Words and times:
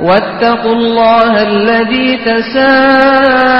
واتقوا 0.00 0.74
الله 0.74 1.32
الذي 1.44 2.08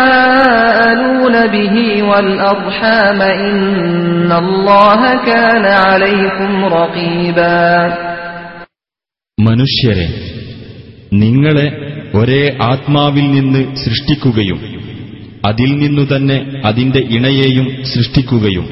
تساءلون 0.06 1.46
به 1.46 1.76
والأرحام 2.02 3.20
إن 3.22 4.32
الله 4.34 5.00
كان 5.26 5.64
عليكم 5.86 6.52
رقيبا 6.74 7.66
മനുഷ്യരെ 9.38 10.06
നിങ്ങളെ 11.22 11.66
ഒരേ 12.14 12.42
ആത്മാവിൽ 12.70 13.26
നിന്ന് 13.30 13.62
സൃഷ്ടിക്കുകയും 13.82 14.58
അതിൽ 15.46 15.70
നിന്നു 15.82 16.04
തന്നെ 16.12 16.38
അതിന്റെ 16.66 17.00
ഇണയെയും 17.16 17.66
സൃഷ്ടിക്കുകയും 17.92 18.66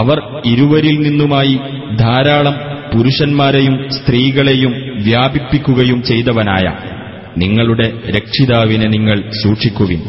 അവർ 0.00 0.18
ഇരുവരിൽ 0.52 0.96
നിന്നുമായി 1.06 1.54
ധാരാളം 1.96 2.56
പുരുഷന്മാരെയും 2.92 3.76
സ്ത്രീകളെയും 3.96 4.72
വ്യാപിപ്പിക്കുകയും 5.06 6.00
ചെയ്തവനായ 6.10 6.66
നിങ്ങളുടെ 7.42 7.86
രക്ഷിതാവിനെ 8.16 8.88
നിങ്ങൾ 8.88 9.18
സൂക്ഷിക്കുവിൻ 9.42 10.00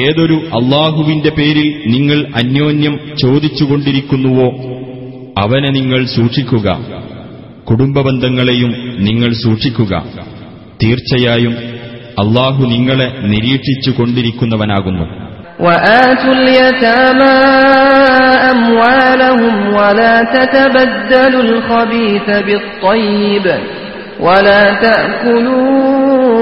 ഏതൊരു 0.00 0.36
അള്ളാഹുവിന്റെ 0.58 1.30
പേരിൽ 1.38 1.68
നിങ്ങൾ 1.94 2.18
അന്യോന്യം 2.40 2.94
ചോദിച്ചുകൊണ്ടിരിക്കുന്നുവോ 3.22 4.48
അവനെ 5.40 5.70
നിങ്ങൾ 5.70 6.00
സൂക്ഷിക്കുക 6.14 6.68
കുടുംബബന്ധങ്ങളെയും 7.68 8.70
നിങ്ങൾ 9.00 9.30
സൂക്ഷിക്കുക 9.42 9.92
തീർച്ചയായും 10.82 11.54
അള്ളാഹു 12.22 12.62
നിങ്ങളെ 12.74 13.08
നിരീക്ഷിച്ചു 13.32 13.92
കൊണ്ടിരിക്കുന്നവനാകുന്നു 13.98 15.06
وآتوا 15.62 16.34
اليتامى 16.40 17.34
أموالهم 18.52 19.74
ولا 19.74 20.24
تتبدلوا 20.26 21.42
الخبيث 21.42 22.30
بالطيب 22.46 23.46
ولا 24.20 24.80
تأكلوا 24.82 26.32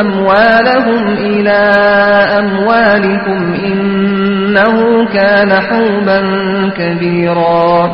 أموالهم 0.00 1.02
إلى 1.26 1.60
أموالكم 2.38 3.54
إنه 3.64 5.04
كان 5.08 5.50
حوبا 5.60 6.20
كبيرا 6.78 7.88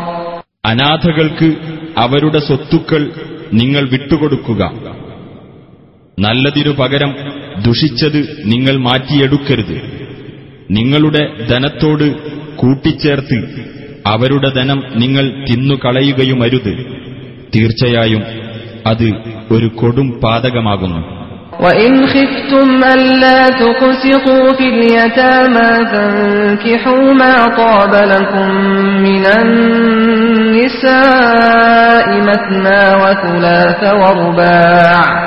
അനാഥകൾക്ക് 0.65 1.48
അവരുടെ 1.97 2.39
സ്വത്തുക്കൾ 2.48 3.03
നിങ്ങൾ 3.53 3.83
വിട്ടുകൊടുക്കുക 3.93 4.62
നല്ലതിനു 6.19 6.70
പകരം 6.81 7.12
ദുഷിച്ചത് 7.67 8.20
നിങ്ങൾ 8.45 8.77
മാറ്റിയെടുക്കരുത് 8.87 9.77
നിങ്ങളുടെ 10.69 11.22
ധനത്തോട് 11.50 12.06
കൂട്ടിച്ചേർത്ത് 12.56 13.38
അവരുടെ 14.06 14.50
ധനം 14.59 14.78
നിങ്ങൾ 15.03 15.25
തിന്നുകളയുകയുമരുത് 15.49 16.72
തീർച്ചയായും 17.55 18.22
അത് 18.91 19.09
ഒരു 19.55 19.69
കൊടും 19.81 20.09
പാതകമാകുന്നു 20.25 21.03
وإن 21.61 21.93
خفتم 22.06 22.69
ألا 22.93 23.41
تقسطوا 23.62 24.47
في 24.59 24.66
اليتامى 24.75 25.71
فانكحوا 25.91 27.06
ما 27.15 27.34
طاب 27.56 27.93
لكم 28.12 28.49
من 29.06 29.25
النساء 30.81 32.06
مثنى 32.22 32.83
وثلاث 33.03 33.83
ورباع 33.94 35.24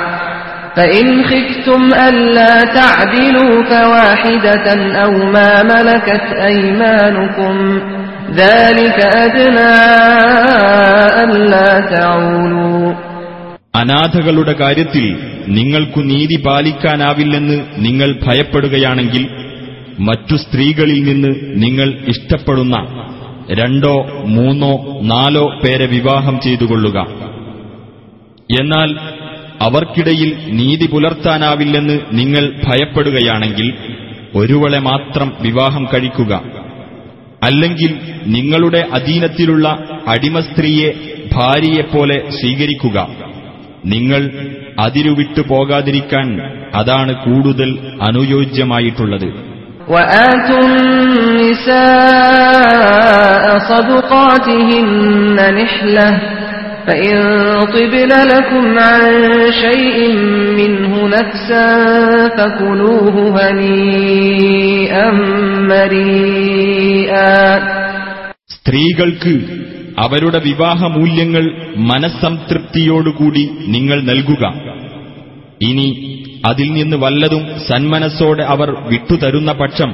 فإن 0.76 1.06
خفتم 1.24 1.82
ألا 2.04 2.54
تعدلوا 2.72 3.62
فواحدة 3.64 4.66
أو 4.96 5.12
ما 5.26 5.50
ملكت 5.64 6.26
أيمانكم 6.44 7.54
ذلك 8.34 8.98
أدنى 9.18 9.74
ألا 11.24 11.70
تعولوا 11.90 12.86
അനാഥകളുടെ 13.74 14.54
കാര്യത്തിൽ 14.54 15.04
നിങ്ങൾക്കു 15.56 16.00
നീതി 16.10 16.36
പാലിക്കാനാവില്ലെന്ന് 16.44 17.56
നിങ്ങൾ 17.78 18.08
ഭയപ്പെടുകയാണെങ്കിൽ 18.24 19.24
മറ്റു 20.00 20.36
സ്ത്രീകളിൽ 20.36 21.00
നിന്ന് 21.04 21.30
നിങ്ങൾ 21.64 21.88
ഇഷ്ടപ്പെടുന്ന 22.12 22.76
രണ്ടോ 23.52 23.94
മൂന്നോ 24.36 24.70
നാലോ 25.12 25.44
പേരെ 25.62 25.86
വിവാഹം 25.86 26.36
ചെയ്തുകൊള്ളുക 26.44 26.98
എന്നാൽ 28.60 28.90
അവർക്കിടയിൽ 29.60 30.30
നീതി 30.58 30.86
പുലർത്താനാവില്ലെന്ന് 30.94 31.96
നിങ്ങൾ 32.20 32.44
ഭയപ്പെടുകയാണെങ്കിൽ 32.64 33.68
ഒരുവളെ 34.34 34.80
മാത്രം 34.88 35.28
വിവാഹം 35.42 35.84
കഴിക്കുക 35.92 36.32
അല്ലെങ്കിൽ 37.46 37.92
നിങ്ങളുടെ 38.34 38.82
അധീനത്തിലുള്ള 38.96 39.66
അടിമസ്ത്രീയെ 40.14 40.90
ഭാര്യയെപ്പോലെ 41.34 42.16
സ്വീകരിക്കുക 42.38 42.98
നിങ്ങൾ 43.86 44.22
അതിരുവിട്ടു 44.80 45.42
പോകാതിരിക്കാൻ 45.50 46.28
അതാണ് 46.78 47.14
കൂടുതൽ 47.26 47.70
അനുയോജ്യമായിട്ടുള്ളത് 48.08 49.28
وآتوا 49.88 50.62
النساء 52.56 53.44
صدقاتهن 53.70 55.38
نحلة 55.52 56.08
فإن 56.86 57.16
طبن 57.68 58.12
لكم 58.26 58.66
عن 58.80 59.12
شيء 59.56 59.98
منه 60.56 60.92
نفسا 61.08 61.68
فكلوه 62.28 63.14
هنيئا 63.38 65.06
مريئا 65.70 67.34
സ്ത്രീകൾക്ക് 68.54 69.34
അവരുടെ 69.98 70.38
വിവാഹമൂല്യങ്ങൾ 70.46 71.44
മനസ്സംതൃപ്തിയോടുകൂടി 71.90 73.42
നിങ്ങൾ 73.66 73.98
നൽകുക 74.10 74.44
ഇനി 75.60 75.88
അതിൽ 76.46 76.68
നിന്ന് 76.72 76.96
വല്ലതും 76.96 77.42
സന്മനസ്സോടെ 77.68 78.44
അവർ 78.54 78.68
വിട്ടുതരുന്ന 78.90 79.50
പക്ഷം 79.60 79.90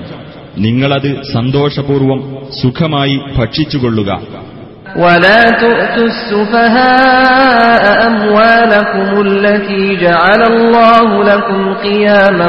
നിങ്ങളത് 0.58 1.10
സന്തോഷപൂർവം 1.34 2.20
സുഖമായി 2.60 3.16
ഭക്ഷിച്ചുകൊള്ളുക 3.36 4.10
ولا 4.96 5.42
تؤتوا 5.62 6.06
السفهاء 6.06 7.84
أموالكم 8.06 9.08
التي 9.20 9.96
جعل 9.96 10.42
الله 10.52 11.24
لكم 11.24 11.60
قياما 11.76 12.48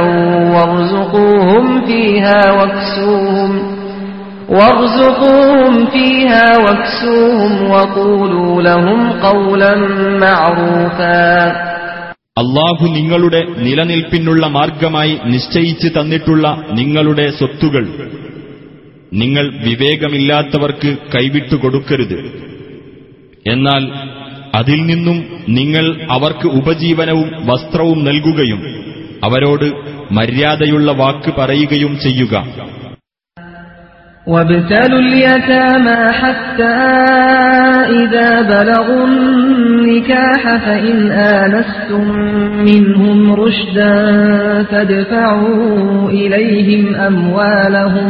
وارزقوهم 0.55 1.85
فيها 1.85 2.41
واكسوهم 2.51 3.51
وارزقوهم 4.49 5.85
فيها 5.85 6.57
واكسوهم 6.57 7.71
وقولوا 7.71 8.61
لهم 8.61 8.99
قولا 9.21 9.73
معروفا 10.25 11.27
അള്ളാഹു 12.37 12.85
നിങ്ങളുടെ 12.97 13.39
നിലനിൽപ്പിനുള്ള 13.65 14.43
മാർഗമായി 14.57 15.13
നിശ്ചയിച്ച് 15.33 15.87
തന്നിട്ടുള്ള 15.97 16.45
നിങ്ങളുടെ 16.79 17.25
സ്വത്തുകൾ 17.39 17.83
നിങ്ങൾ 19.11 19.45
വിവേകമില്ലാത്തവർക്ക് 19.65 20.91
കൈവിട്ടു 21.15 21.55
കൊടുക്കരുത് 21.55 22.17
എന്നാൽ 23.45 23.83
അതിൽ 24.55 24.79
നിന്നും 24.85 25.17
നിങ്ങൾ 25.51 25.85
അവർക്ക് 26.09 26.47
ഉപജീവനവും 26.59 27.29
വസ്ത്രവും 27.49 27.99
നൽകുകയും 28.07 28.61
അവരോട് 29.23 29.67
മര്യാദയുള്ള 30.11 30.91
വാക്ക് 31.01 31.31
പറയുകയും 31.39 31.93
ചെയ്യുക 32.05 32.35
وابتلوا 34.27 34.99
اليتامى 35.01 35.99
حتى 36.13 36.79
إذا 38.01 38.29
بلغوا 38.43 39.05
النكاح 39.07 40.41
فإن 40.57 40.97
آنستم 41.35 42.03
منهم 42.61 43.33
رشدا 43.35 43.95
فادفعوا 44.63 45.71
إليهم 46.11 46.95
أموالهم 47.01 48.09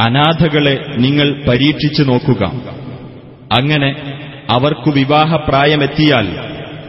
അനാഥകളെ 0.00 0.84
നിങ്ങൾ 0.96 1.44
പരീക്ഷിച്ചു 1.48 2.02
നോക്കുക. 2.02 2.44
അങ്ങനെ 3.52 3.94
അവർക്കു 4.50 4.90
വിവാഹപ്രായമെത്തിയാൽ 4.90 6.26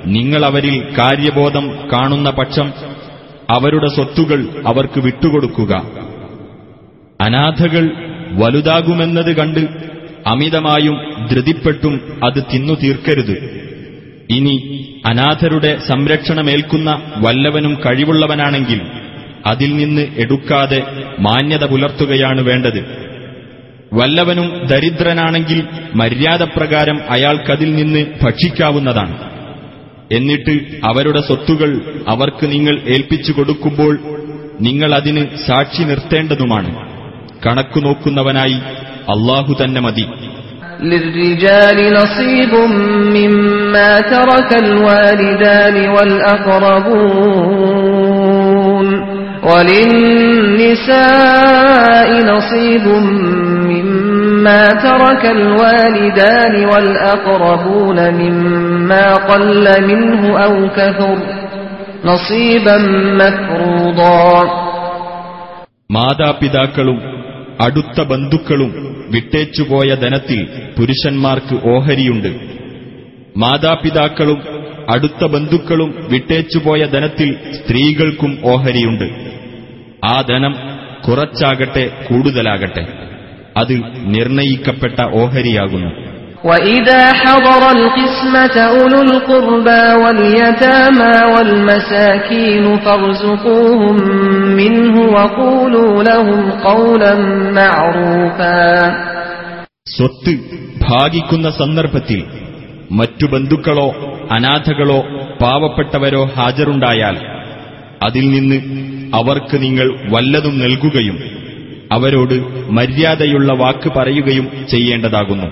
നിങ്ങൾ 0.06 0.45
അവരിൽ 0.45 0.94
കാര്യബോധം 1.00 1.89
കാണുന്ന 1.94 2.30
പക്ഷം 2.30 2.74
അവരുടെ 3.50 3.88
സ്വത്തുകൾ 3.88 4.63
അവർക്ക് 4.68 5.00
വിട്ടുകൊടുക്കുക. 5.00 5.74
അനാഥകൾ 7.21 7.89
വലുതാകുമെന്നത് 8.31 9.36
കണ്ട് 9.36 9.59
അമിതമായും 10.27 11.25
ധൃതിപ്പെട്ടും 11.30 12.19
അത് 12.24 12.44
തിന്നു 12.54 12.74
തീർക്കരുത്. 12.74 13.68
ഇനി 14.30 14.56
അനാഥരുടെ 15.06 15.77
സംരക്ഷണമേൽക്കുന്ന 15.88 17.01
വല്ലവനും 17.18 17.74
കഴിവുള്ളവനാണെങ്കിൽ 17.74 18.81
അതിൽ 19.50 19.70
നിന്ന് 19.76 20.04
എടുക്കാതെ 20.22 20.80
മാന്യത 21.19 21.64
പുലർത്തുകയാണ് 21.72 22.42
വേണ്ടത് 22.48 22.80
വല്ലവനും 23.92 24.46
ദരിദ്രനാണെങ്കിൽ 24.70 25.58
മര്യാദപ്രകാരം 26.00 26.98
അയാൾക്കതിൽ 27.14 27.70
നിന്ന് 27.74 28.02
ഭക്ഷിക്കാവുന്നതാണ് 28.22 29.16
എന്നിട്ട് 30.10 30.54
അവരുടെ 30.84 31.20
സ്വത്തുകൾ 31.28 31.70
അവർക്ക് 32.12 32.46
നിങ്ങൾ 32.54 32.74
ഏൽപ്പിച്ചു 32.94 33.32
കൊടുക്കുമ്പോൾ 33.32 33.94
നിങ്ങൾ 34.60 34.90
അതിന് 34.98 35.22
സാക്ഷി 35.46 35.84
നിർത്തേണ്ടതുമാണ് 35.90 36.70
കണക്കു 37.46 37.80
നോക്കുന്നവനായി 37.86 38.58
അള്ളാഹു 39.14 39.54
തന്നെ 39.62 39.82
മതി 39.86 40.06
للرجال 40.84 41.78
نصيب 41.92 42.52
مما 43.16 43.90
ترك 44.06 44.50
الوالدان 44.64 45.76
والأقربون 46.92 48.05
وللنساء 50.82 52.08
نصيب 52.24 52.86
مما 53.72 54.62
ترك 54.82 55.22
الوالدان 55.28 56.54
والأقربون 56.64 57.98
مما 58.12 59.14
قل 59.14 59.66
منه 59.82 60.22
أو 60.38 60.54
كثر 60.69 61.19
نصيبا 62.04 62.76
مفروضا 63.20 64.32
മാതാപിതാക്കളും 65.90 66.98
അടുത്ത 67.64 67.98
ബന്ധുക്കളും 68.10 68.70
വിട്ടേച്ചുപോയ 69.14 69.88
ധനത്തിൽ 70.02 70.38
പുരുഷന്മാർക്ക് 70.76 71.56
ഓഹരിയുണ്ട് 71.72 72.30
മാതാപിതാക്കളും 73.42 74.38
അടുത്ത 74.92 75.22
ബന്ധുക്കളും 75.34 75.90
വിട്ടേച്ചുപോയ 76.12 76.82
ധനത്തിൽ 76.94 77.28
സ്ത്രീകൾക്കും 77.58 78.32
ഓഹരിയുണ്ട് 78.52 79.06
ആ 80.04 80.16
ധനം 80.28 80.54
കുറച്ചാകട്ടെ 81.06 81.84
കൂടുതലാകട്ടെ 82.08 82.84
അത് 83.56 83.74
നിർണയിക്കപ്പെട്ട 84.14 84.98
ഓഹരിയാകുന്നു 85.20 85.92
وإذا 86.44 87.02
حضر 87.22 87.62
القسمة 87.72 88.56
أولو 88.72 89.00
القربى 89.08 89.82
واليتامى 90.02 91.14
والمساكين 91.32 92.64
فارزقوهم 92.78 93.96
منه 94.56 94.94
وقولوا 95.08 95.92
لهم 96.02 96.40
قولا 96.62 97.12
معروفا 97.58 98.66
സ്വത്ത് 99.88 100.32
ഭാഗിക്കുന്ന 100.84 101.48
സന്ദർഭത്തിൽ 101.60 102.20
മറ്റു 102.90 103.26
ബന്ധുക്കളോ 103.32 103.88
അനാഥകളോ 104.34 105.00
പാവപ്പെട്ടവരോ 105.40 106.22
ഹാജരുണ്ടായാൽ 106.36 107.16
അതിൽ 108.06 108.24
നിന്ന് 108.34 108.58
അവർക്ക് 109.19 109.56
നിങ്ങൾ 109.62 109.86
വല്ലതും 110.10 110.54
നൽകുകയും 110.58 111.16
അവരോട് 111.90 112.36
മര്യാദയുള്ള 112.78 113.52
വാക്ക് 113.52 113.88
പറയുകയും 113.98 114.46
ചെയ്യേണ്ടതാകുന്നു 114.69 115.48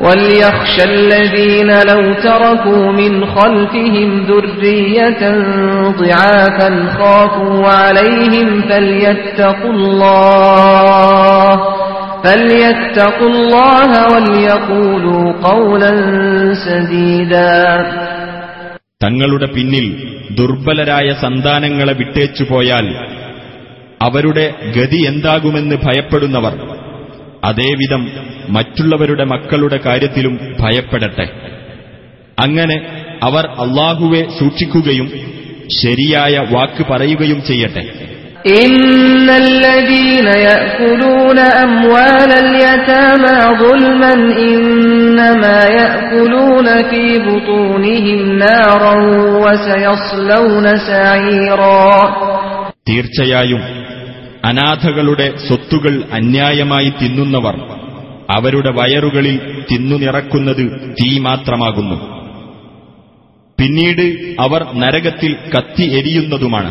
وليخشى 0.00 0.84
الذين 0.84 1.70
لو 1.90 2.02
تركوا 2.26 2.92
من 2.92 3.12
خلفهم 3.26 4.10
ذرية 4.30 5.22
ضعافا 6.00 6.70
خافوا 6.98 7.68
عليهم 7.78 8.48
فليتقوا 8.62 9.72
الله 9.72 11.50
فليتقوا 12.24 13.28
الله 13.28 13.90
وليقولوا 14.12 15.32
قولا 15.42 15.92
سديدا 16.66 17.56
തങ്ങളുടെ 19.03 19.45
പിന്നിൽ 19.45 19.85
ദുർബലരായ 20.31 21.15
സന്താനങ്ങളെ 21.21 21.93
വിട്ടേച്ചുപോയാൽ 21.93 22.87
അവരുടെ 24.01 24.53
ഗതി 24.75 25.05
എന്താകുമെന്ന് 25.07 25.75
ഭയപ്പെടുന്നവർ. 25.75 26.53
അതേവിധം 27.43 28.11
മറ്റുള്ളവരുടെ 28.49 29.23
മക്കളുടെ 29.23 29.79
കാര്യത്തിലും 29.85 30.55
ഭയപ്പെടട്ടെ. 30.59 31.25
അങ്ങനെ 32.39 32.77
അവർ 33.23 33.47
അള്ളാഹുവെ 33.47 34.21
സൂക്ഷിക്കുകയും 34.39 35.07
ശരിയായ 35.83 36.37
വാക്ക് 36.51 36.85
പറയുകയും 36.91 37.45
ചെയ്യട്ടെ. 37.45 38.08
إن 38.54 38.74
الذين 39.38 40.26
يأكلون 40.44 41.38
أموال 41.38 42.30
اليتامى 42.44 43.38
ظلما 43.58 44.12
إنما 44.44 45.58
يأكلون 45.74 46.66
في 46.82 47.04
بطونهم 47.20 48.20
نارا 48.38 48.94
وسيصلون 49.44 50.66
سعيرا 50.88 51.88
തീർച്ചയായും 52.86 53.62
അനാഥകളുടെ 54.44 55.26
സ്വത്തുകൾ 55.46 55.94
അന്യായമായി 56.12 56.90
തിന്നുന്നവർ 57.00 57.54
അവരുടെ 58.28 58.70
വയറുകളിൽ 58.78 59.36
തിന്നു 59.70 59.96
നിറക്കുന്നത് 60.02 60.64
തീ 60.98 61.10
മാത്രമാകുന്നു 61.20 61.96
പിന്നീട് 63.58 64.06
അവർ 64.38 64.62
നരകത്തിൽ 64.82 65.32
കത്തി 65.54 65.84
എരിയുന്നതുമാണ് 65.98 66.70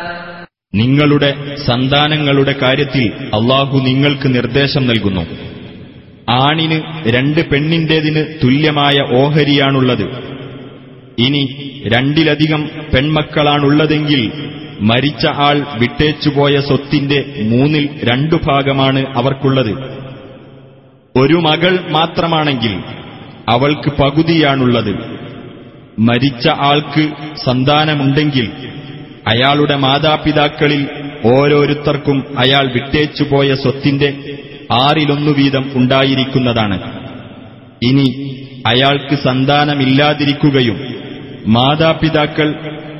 നിങ്ങളുടെ 0.75 1.55
സന്താനങ്ങളുടെ 1.65 2.55
കാര്യത്തിൽ 2.61 3.13
അള്ളാഹു 3.23 3.79
നിങ്ങൾക്ക് 3.79 4.35
നിർദ്ദേശം 4.35 4.87
നൽകുന്നു. 4.87 5.21
ആണിന് 6.29 6.81
രണ്ട് 7.07 7.49
പെണ്ണിന്റേതിന് 7.49 8.25
തുല്യമായ 8.43 9.15
ഓഹരിയാണുള്ളത്. 9.17 10.05
ഇനി 11.19 11.41
രണ്ടിലധികം 11.95 12.69
പെൺമക്കളാണുള്ളതെങ്കിൽ 12.93 14.31
മരിച്ച 14.81 15.25
ആൾ 15.25 15.65
വിട്ടേച്ചുപോയ 15.79 16.59
സ്വത്തിന്റെ 16.59 17.25
മൂന്നിൽ 17.41 17.89
രണ്ടു 18.03 18.35
ഭാഗമാണ് 18.35 19.05
അവർക്കുള്ളത്. 19.17 19.73
ഒരു 21.15 21.33
മകൾ 21.33 21.79
മാത്രമാണെങ്കിൽ 21.91 22.73
അവൾക്ക് 23.49 23.89
പകുതിയാണുള്ളത്. 24.01 24.93
മരിച്ച 25.99 26.47
ആൾക്ക് 26.47 27.09
സന്താനമുണ്ടെങ്കിൽ 27.45 28.51
അയാളുടെ 29.27 29.75
മാതാപിതാക്കളിൽ 29.75 30.87
ഓരോരുത്തർക്കും 31.25 32.23
അയാൾ 32.37 32.73
വിട്ടേച്ചുപോയ 32.73 33.55
സ്വത്തിന്റെ 33.55 34.13
ആറിലൊന്നു 34.71 35.31
വീതം 35.31 35.71
ഉണ്ടായിരിക്കുന്നതാണ്. 35.75 36.81
ഇനി 37.83 38.35
അയാൾക്ക് 38.67 39.15
സന്താനമില്ലാതിരിക്കുകയും 39.15 40.79
മാതാപിതാക്കൾ 41.47 42.55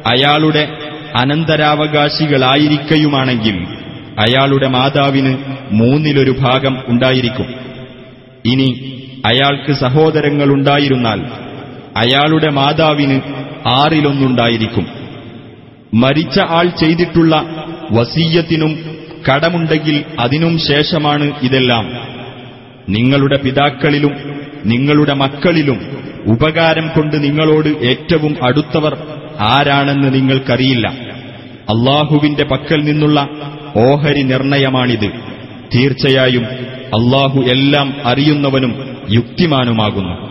അയാളുടെ 0.07 0.67
അനന്തരാവകാശികളായിരിക്കയുമാണെങ്കിൽ 1.15 3.67
അയാളുടെ 4.19 4.67
മാതാവിന് 4.67 5.37
മൂന്നിലൊരു 5.71 6.31
ഭാഗം 6.31 6.77
ഉണ്ടായിരിക്കും. 6.87 7.45
ഇനി 8.45 9.01
അയാൾക്ക് 9.25 9.73
സഹോദരങ്ങളുണ്ടായിരുന്നാൽ 9.73 11.25
അയാളുടെ 11.97 12.49
മാതാവിന് 12.49 13.21
ആറിലൊന്നുണ്ടായിരിക്കും. 13.67 15.00
മരിച്ച 15.93 16.39
ആൾ 16.39 16.69
ചെയ്തിട്ടുള്ള 16.69 17.65
വസീയത്തിനും 17.91 18.79
കടമുണ്ടെങ്കിൽ 19.31 20.03
അതിനും 20.19 20.57
ശേഷമാണ് 20.57 21.33
ഇതെല്ലാം. 21.41 21.91
നിങ്ങളുടെ 22.89 23.37
പിതാക്കളിലും 23.37 24.11
നിങ്ങളുടെ 24.65 25.13
മക്കളിലും 25.13 25.81
ഉപകാരം 26.27 26.87
കൊണ്ട് 26.87 27.23
നിങ്ങളോട് 27.23 27.67
ഏറ്റവും 27.67 28.45
അടുത്തവർ 28.45 28.97
ആരാണെന്ന് 29.39 30.13
നിങ്ങൾക്കറിയില്ല. 30.13 30.87
അള്ളാഹുവിന്റെ 31.69 32.43
പക്കൽ 32.43 32.83
നിന്നുള്ള 32.83 33.29
ഓഹരി 33.75 34.21
നിർണയമാണിത്. 34.21 35.11
തീർച്ചയായും 35.75 36.45
അള്ളാഹു 36.95 37.41
എല്ലാം 37.41 37.93
അറിയുന്നവനും 38.05 38.97
യുക്തിമാനുമാകുന്നു. 39.09 40.30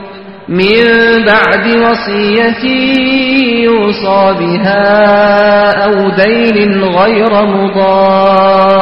من 0.50 0.84
بعد 1.26 1.64
وصية 1.84 2.64
يوصى 3.62 4.22
بها 4.40 4.86
أو 5.84 5.94
دين 6.22 6.58
غير 6.98 7.32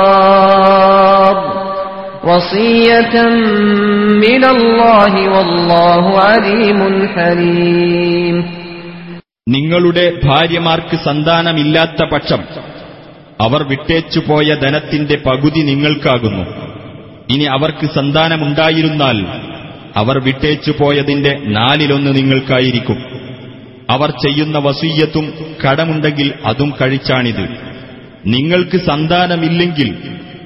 مضار 0.05 1.37
وصية 2.25 3.15
من 4.25 4.43
الله 4.47 5.13
والله 5.35 6.05
عليم 6.21 6.81
حليم 7.15 8.37
നിങ്ങളുടെ 9.47 10.05
ഭാര്യമാർക്ക് 10.27 10.97
സന്താനമില്ലാത്ത 11.07 12.01
പക്ഷം 12.13 12.41
അവർ 13.41 13.61
വിട്ടേച്ചുപോയ 13.71 14.49
ധനത്തിന്റെ 14.65 15.17
പകുതി 15.27 15.63
നിങ്ങൾക്കാകുന്നു 15.71 16.45
ഇനി 17.35 17.47
അവർക്ക് 17.57 17.87
സന്താനമുണ്ടായിരുന്നാൽ 17.97 19.19
അവർ 20.00 20.20
വിട്ടേച്ചു 20.20 20.72
പോയതിന്റെ 20.72 21.40
നാലിലൊന്ന് 21.46 22.16
നിങ്ങൾക്കായിരിക്കും. 22.16 22.98
അവർ 23.90 24.10
ചെയ്യുന്ന 24.10 24.58
വസീയത്തും 24.58 25.34
കടമുണ്ടെങ്കിൽ 25.66 26.34
അതും 26.46 26.74
കഴിച്ചാണിത്. 26.82 27.50
നിങ്ങൾക്ക് 28.26 28.78
സന്താനമില്ലെങ്കിൽ 28.78 29.96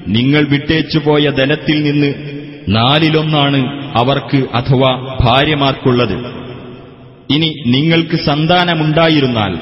നിങ്ങൾ 0.08 0.46
വിട്ടേച്ചുപോയ 0.48 1.30
ധനത്തിൽ 1.30 1.82
നിന്ന് 1.82 2.14
നാലിലൊന്നാണ് 2.68 3.92
അവർക്ക് 3.96 4.36
അഥവാ 4.54 5.18
ഭാര്യമാർക്കുള്ളത്. 5.24 6.16
ഇനി 7.30 7.54
നിങ്ങൾക്ക് 7.66 8.16
സന്താനമുണ്ടായിരുന്നാൽ 8.16 9.58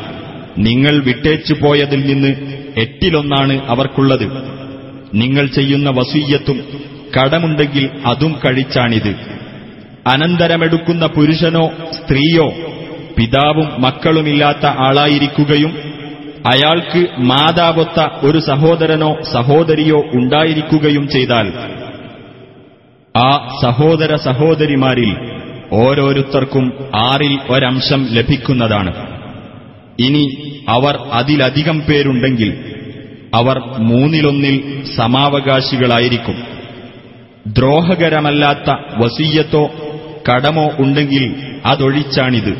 നിങ്ങൾ 0.58 1.02
വിട്ടേച്ചുപോയതിൽ 1.02 2.00
നിന്ന് 2.00 2.62
എട്ടിലൊന്നാണ് 2.76 3.60
അവർക്കുള്ളത്. 3.68 4.26
നിങ്ങൾ 5.14 5.46
ചെയ്യുന്ന 5.46 5.90
വസീയത്തും 5.90 6.60
കടമുണ്ടെങ്കിൽ 7.16 7.88
അതും 8.06 8.36
കഴിച്ചാണിത്. 8.44 9.31
അനന്തരമെടുക്കുന്ന 10.06 11.06
പുരുഷനോ 11.06 11.70
സ്ത്രീയോ 11.92 12.52
പിതാവും 13.16 13.68
മക്കളുമില്ലാത്ത 13.78 14.66
ആളായിരിക്കുകയും 14.66 15.92
അയാൾക്ക് 16.46 17.06
മാതാവൊത്ത 17.18 18.26
ഒരു 18.26 18.38
സഹോദരനോ 18.38 19.16
സഹോദരിയോ 19.32 20.02
ഉണ്ടായിരിക്കുകയും 20.12 21.08
ചെയ്താൽ 21.08 21.52
ആ 23.16 23.60
സഹോദര 23.62 24.14
സഹോദരിമാരിൽ 24.14 25.12
ഓരോരുത്തർക്കും 25.72 26.72
ആറിൽ 26.94 27.38
ഒരംശം 27.50 28.06
ലഭിക്കുന്നതാണ്. 28.10 28.92
ഇനി 30.00 30.52
അവർ 30.68 30.98
അതിലധികം 31.12 31.80
പേരുണ്ടെങ്കിൽ 31.80 32.50
അവർ 33.34 33.58
മൂന്നിലൊന്നിൽ 33.78 34.84
സമാവകാശികളായിരിക്കും. 34.96 36.42
ദ്രോഹകരമല്ലാത്ത 37.46 38.74
വസീയത്തോ 38.96 39.70
കടമോ 40.27 40.67
ഉണ്ടെങ്കിൽ 40.79 41.23
അതൊഴിച്ചാണിത് 41.65 42.51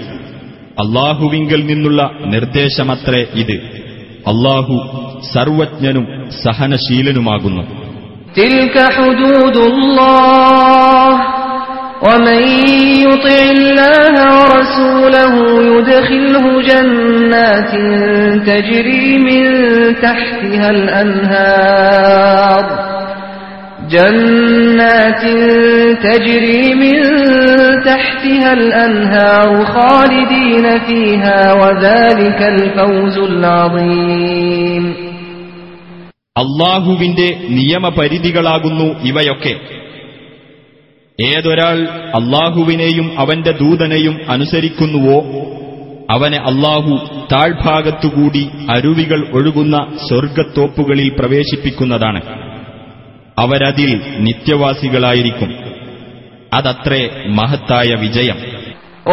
അള്ളാഹുവിങ്കൽ 0.78 1.62
നിന്നുള്ള 1.66 2.02
നിർദ്ദേശമത്രേ 2.34 3.22
ഇത് 3.42 3.58
അള്ളാഹു 4.32 4.76
സർവജ്ഞനും 5.34 6.06
സഹനശീലനുമാകുന്നു 6.44 7.64
تلك 8.38 8.76
حدود 8.98 9.56
الله 9.70 11.10
ومن 12.02 12.42
يطع 13.04 13.40
الله 13.52 14.16
ورسوله 14.34 15.34
يدخله 15.70 16.46
جنات 16.64 17.72
تجري 18.44 19.06
من 19.20 19.44
تحتها 19.98 20.68
الأنهار 20.72 22.64
جنات 23.90 25.24
تجري 26.00 26.74
من 26.76 26.96
تحتها 27.84 28.54
الأنهار 28.54 29.50
خالدين 29.68 30.66
فيها 30.80 31.40
وذلك 31.54 32.40
الفوز 32.54 33.18
العظيم 33.32 34.86
അള്ളാഹുവിന്റെ 36.36 37.28
നിയമപരിധികളാകുന്നു 37.50 38.88
ഇവയൊക്കെ 39.04 39.54
ഏതൊരാൾ 41.20 41.78
അള്ളാഹുവിനെയും 42.20 43.08
അവന്റെ 43.18 43.54
ദൂതനെയും 43.62 44.16
അനുസരിക്കുന്നുവോ 44.28 45.18
അവനെ 46.10 46.40
അള്ളാഹു 46.50 46.94
താഴ്ഭാഗത്തുകൂടി 47.32 48.44
അരുവികൾ 48.70 49.22
ഒഴുകുന്ന 49.34 49.78
സ്വർഗത്തോപ്പുകളിൽ 50.08 51.10
പ്രവേശിപ്പിക്കുന്നതാണ് 51.20 52.22
അവരതിൽ 53.42 53.92
നിത്യവാസികളായിരിക്കും 54.28 55.52
അതത്രേ 56.58 57.02
മഹത്തായ 57.38 57.90
വിജയം 58.04 58.40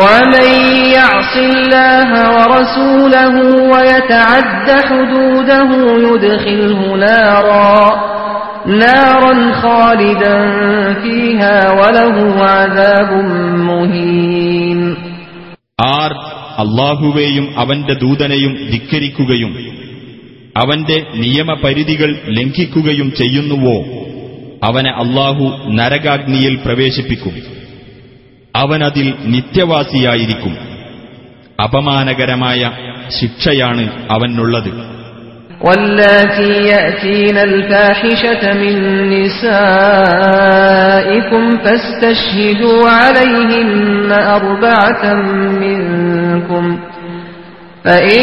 ومن 0.00 0.48
يعص 0.92 1.34
الله 1.48 2.08
ورسوله 2.36 3.34
ويتعد 3.72 4.68
حدوده 4.88 5.70
يدخله 6.04 6.80
نارا 6.98 7.78
نارا 8.76 9.34
خالدا 9.54 10.34
فيها 10.96 11.56
وله 11.72 12.16
عذاب 12.50 13.10
مهين 13.68 14.80
ആർ 15.98 16.10
അള്ളാഹുവേയും 16.64 17.46
അവന്റെ 17.56 17.94
ദൂതനെയും 18.02 18.52
ധിക്കരിക്കുകയും 18.72 19.52
അവന്റെ 20.56 20.98
നിയമപരിധികൾ 21.22 22.10
ലംഘിക്കുകയും 22.36 23.08
ചെയ്യുന്നുവോ 23.20 23.76
അവനെ 24.62 24.92
അള്ളാഹു 25.02 25.44
നരകാഗ്നിയിൽ 25.78 26.54
പ്രവേശിപ്പിക്കും 26.64 27.34
അവനതിൽ 28.54 29.06
നിത്യവാസിയായിരിക്കും 29.34 30.54
അപമാനകരമായ 31.58 32.60
ശിക്ഷയാണ് 33.18 33.84
അവനുള്ളത് 34.10 34.72
واللاتي 35.60 36.52
يأتين 36.68 37.36
الفاحشة 37.40 38.42
من 38.54 38.74
نسائكم 40.54 41.44
فاستشهدوا 41.58 42.80
عليهن 42.90 44.10
أربعة 44.38 45.04
منكم 45.62 46.64
فإن 47.88 48.22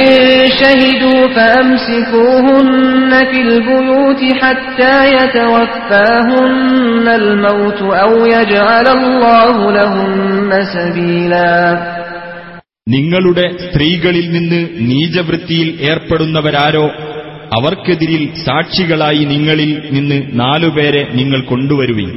شهدوا 0.51 1.22
فأمسكوهن 1.30 3.12
في 3.25 3.39
البيوت 3.44 4.22
حتى 4.41 4.98
يتوفاهن 5.18 7.08
الموت 7.15 7.82
أو 7.96 8.12
يجعل 8.27 8.88
الله 8.89 9.56
لهن 9.72 10.51
سبيلا 10.75 11.53
നിങ്ങളുടെ 12.88 13.46
സ്ത്രീകളിൽ 13.63 14.25
നിന്ന് 14.32 14.60
നീചവൃത്തിയിൽ 14.88 15.68
ഏർപ്പെടുന്നവരാരോ 15.89 16.86
അവർക്കെതിരിൽ 17.51 18.24
സാക്ഷികളായി 18.46 19.24
നിങ്ങളിൽ 19.32 19.72
നിന്ന് 19.91 20.18
നാലുപേരെ 20.41 21.03
നിങ്ങൾ 21.13 21.39
കൊണ്ടുവരുവിൻ 21.51 22.10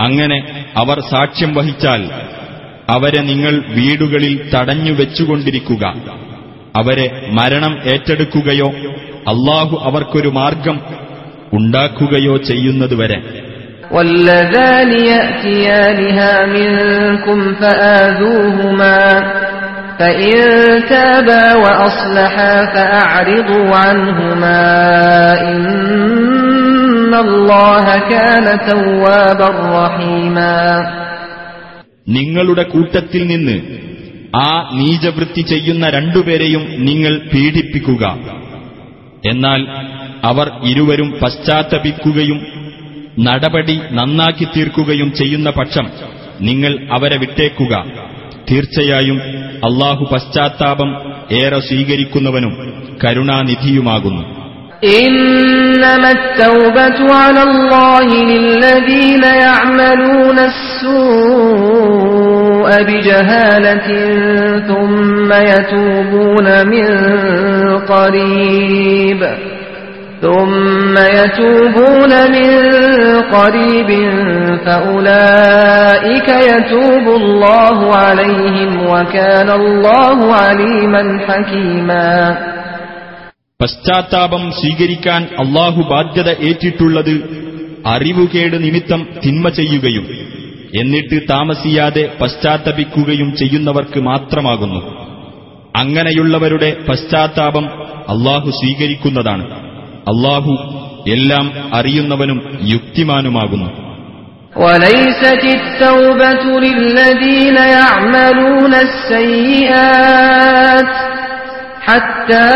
അങ്ങനെ 0.00 0.38
അവർ 0.76 0.98
സാക്ഷ്യം 1.12 1.50
വഹിച്ചാൽ 1.58 2.02
അവരെ 2.92 3.20
നിങ്ങൾ 3.22 3.54
വീടുകളിൽ 3.76 4.32
തടഞ്ഞു 4.52 4.92
വെച്ചുകൊണ്ടിരിക്കുക 4.92 5.84
അവരെ 6.74 7.06
മരണം 7.38 7.74
ഏറ്റെടുക്കുകയോ 7.92 8.68
അള്ളാഹു 9.30 9.74
അവർക്കൊരു 9.86 10.30
മാർഗം 10.40 10.76
ഉണ്ടാക്കുകയോ 11.52 12.34
ചെയ്യുന്നതുവരെ 12.50 13.18
واللذان 13.92 14.90
يأتيانها 15.12 16.32
منكم 16.48 17.38
فآذوهما 17.54 19.00
فإن 19.98 20.34
تابا 20.88 21.54
وأصلحا 21.54 22.64
فأعرضوا 22.66 23.76
عنهما 23.76 24.64
إن 25.42 27.14
الله 27.16 27.84
كان 28.08 28.46
توابا 28.62 29.48
رحيما 29.78 30.60
നിങ്ങളുടെ 32.06 32.64
കൂട്ടത്തിൽ 32.72 33.22
നിന്ന് 33.26 33.56
ആ 34.40 34.48
നീചവൃത്തി 34.78 35.42
ചെയ്യുന്ന 35.50 35.84
രണ്ടുപേരെയും 35.96 36.62
നിങ്ങൾ 36.88 37.14
പീഡിപ്പിക്കുക 37.32 38.04
എന്നാൽ 39.28 39.60
അവർ 40.24 40.48
ഇരുവരും 40.70 41.08
പശ്ചാത്തപിക്കുകയും 41.20 42.38
നടപടി 43.26 43.76
നന്നാക്കി 43.98 44.46
തീർക്കുകയും 44.54 45.10
ചെയ്യുന്ന 45.20 45.48
പക്ഷം 45.58 45.86
നിങ്ങൾ 46.40 46.72
അവരെ 46.96 47.16
വിട്ടേക്കുക 47.22 47.74
തീർച്ചയായും 48.48 49.18
അള്ളാഹു 49.68 50.04
പശ്ചാത്താപം 50.12 50.90
ഏറെ 51.40 51.60
സ്വീകരിക്കുന്നവനും 51.68 52.54
കരുണാനിധിയുമാകുന്നു 53.02 54.24
إنما 54.98 56.10
التوبة 56.12 56.98
على 57.14 57.42
الله 57.44 58.08
للذين 58.24 59.24
يعملون 59.40 60.38
السوء 60.44 62.05
بجهالة 62.82 63.88
ثم 64.60 65.30
يتوبون 65.52 66.48
من 66.66 66.86
قريب 67.92 69.20
ثم 70.22 70.94
يتوبون 71.18 72.12
من 72.30 72.50
قريب 73.32 73.90
فأولئك 74.66 76.28
يتوب 76.52 77.06
الله 77.16 77.96
عليهم 77.96 78.70
وكان 78.86 79.48
الله 79.50 80.18
عليما 80.34 81.02
حكيما 81.26 82.12
പശ്ചാത്താപം 83.60 84.44
സ്വീകരിക്കാൻ 84.60 85.22
അള്ളാഹു 85.42 85.80
ബാധ്യത 85.90 86.30
ഏറ്റിട്ടുള്ളത് 86.48 87.14
അറിവുകേട് 87.86 88.56
നിമിത്തം 88.64 89.00
തിന്മ 89.24 89.48
ചെയ്യുകയും 89.48 90.04
എന്നിട്ട് 90.78 91.28
താമസിയാതെ 91.28 92.10
പശ്ചാത്തപിക്കുകയും 92.20 93.36
ചെയ്യുന്നവർക്ക് 93.40 94.02
മാത്രമാകുന്നു 94.02 94.80
അങ്ങനെയുള്ളവരുടെ 95.80 96.76
പശ്ചാത്താപം 96.88 97.66
അള്ളാഹു 98.14 98.50
സ്വീകരിക്കുന്നതാണ് 98.60 99.44
അള്ളാഹു 100.06 100.52
എല്ലാം 101.14 101.52
അറിയുന്നവനും 101.74 102.60
യുക്തിമാനുമാകുന്നു 102.74 103.70
وليست 104.56 105.44
التوبة 105.56 106.44
للذين 106.60 107.56
يعملون 107.76 108.74
السيئات 108.88 110.88
حتى 111.82 112.50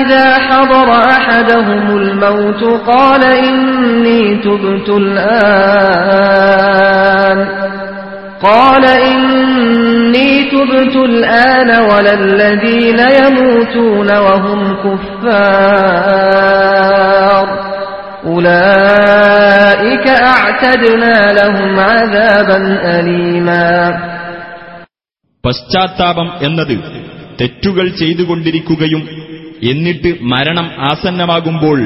إذا 0.00 0.34
حضر 0.38 0.88
أحدهم 1.10 1.96
الموت 1.96 2.62
قال 2.86 3.24
إني 3.24 4.22
تبت 4.36 4.88
الآن 6.44 7.38
قال 8.42 8.84
إني 8.84 10.44
تبت 10.44 10.96
الآن 10.96 11.70
ولا 11.80 12.14
الذين 12.14 13.00
يموتون 13.22 14.16
وهم 14.16 14.76
كفار 16.14 17.46
أولئك 18.26 20.06
أعتدنا 20.08 21.32
لهم 21.32 21.80
عذابا 21.80 22.58
أليما 22.98 23.70
പശ്ചാത്താപം 25.44 26.28
എന്നത് 26.42 26.74
തെറ്റുകൾ 27.40 27.86
ചെയ്തുകൊണ്ടിരിക്കുകയും 28.00 29.02
എന്നിട്ട് 29.63 30.15
മരണം 30.21 30.71
ആസന്നമാകുമ്പോൾ 30.77 31.79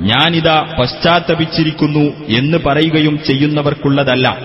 ഞാനിതാ 0.00 0.76
പശ്ചാത്തപിച്ചിരിക്കുന്നു 0.80 2.26
എന്ന് 2.28 2.58
പറയുകയും 2.66 3.20
ചെയ്യുന്നവർക്കുള്ളതല്ല. 3.26 4.38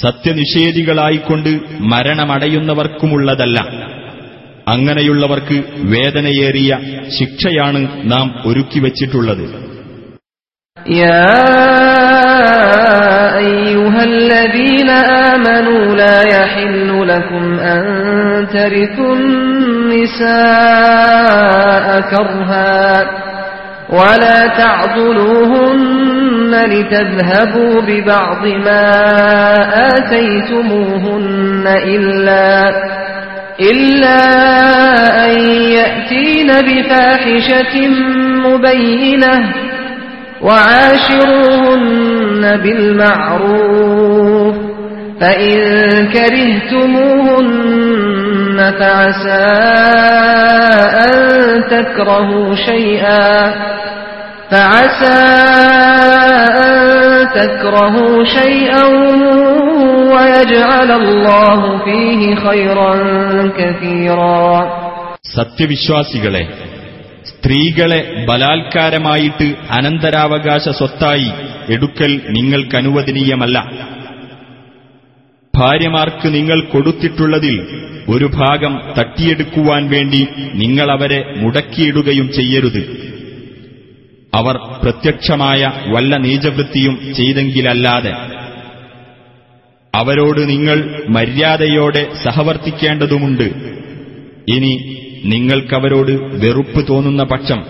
സത്യനിഷേധികളായിക്കൊണ്ട് 0.00 1.60
മരണമടയുന്നവർക്കുമുള്ളതല്ല. 1.80 3.66
അങ്ങനെയുള്ളവർക്ക് 4.68 5.62
വേദനയേറിയ 5.76 6.78
ശിക്ഷയാണ് 7.18 8.12
നാം 8.12 8.42
ഒരുക്കിവച്ചിട്ടുള്ളത് 8.46 9.70
ൂലയഹിന്നുലകും 16.40 17.60
അന്തരിക്കും 17.60 19.49
النساء 20.70 22.00
كرها 22.00 23.06
ولا 23.90 24.46
تعضلوهن 24.58 26.50
لتذهبوا 26.66 27.80
ببعض 27.80 28.46
ما 28.46 28.90
آتيتموهن 29.96 31.64
إلا 31.66 32.70
إلا 33.60 34.20
أن 35.26 35.38
يأتين 35.50 36.46
بفاحشة 36.46 37.88
مبينة 38.46 39.52
وعاشروهن 40.42 41.80
بالمعروف 42.62 44.54
فإن 45.20 45.56
كرهتموهن 46.12 47.99
فعسى 48.79 49.45
أن 51.05 51.13
تكرهوا 51.69 52.55
شيئا 52.55 53.53
فعسى 54.51 55.21
أن 56.65 56.75
تكرهوا 57.35 58.23
شيئا 58.37 58.85
ويجعل 60.13 60.89
الله 60.93 61.59
فيه 61.85 62.21
خيرا 62.37 62.91
كثيرا 63.57 64.49
സത്യവിശ്വാസികളെ 65.37 66.43
സ്ത്രീകളെ 67.29 67.99
ബലാത്കാരമായിട്ട് 68.27 69.47
അനന്തരാവകാശ 69.69 70.65
സ്വത്തായി 70.79 71.29
എടുക്കൽ 71.69 72.11
നിങ്ങൾക്കനുവദനീയമല്ല 72.27 73.57
ഭാര്യമാർക്ക് 75.60 76.28
നിങ്ങൾ 76.34 76.60
കൊടുത്തിട്ടുള്ളതിൽ 76.60 77.56
ഒരു 78.08 78.24
ഭാഗം 78.24 78.80
തട്ടിയെടുക്കുവാൻ 78.98 79.90
വേണ്ടി 79.90 80.26
നിങ്ങൾ 80.54 80.90
അവരെ 80.90 81.34
മുടക്കിയിടുകയും 81.36 82.32
ചെയ്യരുത്. 82.32 82.82
അവർ 84.34 84.56
പ്രത്യക്ഷമായ 84.56 85.72
വല്ല 85.86 86.16
നീചവൃത്തിയും 86.16 87.14
ചെയ്തെങ്കിലല്ലാതെ. 87.14 88.12
അവരോട് 89.94 90.40
നിങ്ങൾ 90.48 91.06
മര്യാദയോടെ 91.08 92.02
സഹവർത്തിക്കേണ്ടതുമുണ്ട്. 92.24 93.46
ഇനി 94.48 94.72
നിങ്ങൾക്കവരോട് 95.24 96.12
വെറുപ്പ് 96.44 96.88
തോന്നുന്ന 96.88 97.22
പക്ഷം 97.22 97.60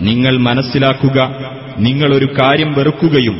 നിങ്ങൾ 0.00 0.36
മനസ്സിലാക്കുക 0.38 1.18
നിങ്ങളൊരു 1.78 2.28
കാര്യം 2.40 2.74
വെറുക്കുകയും 2.74 3.36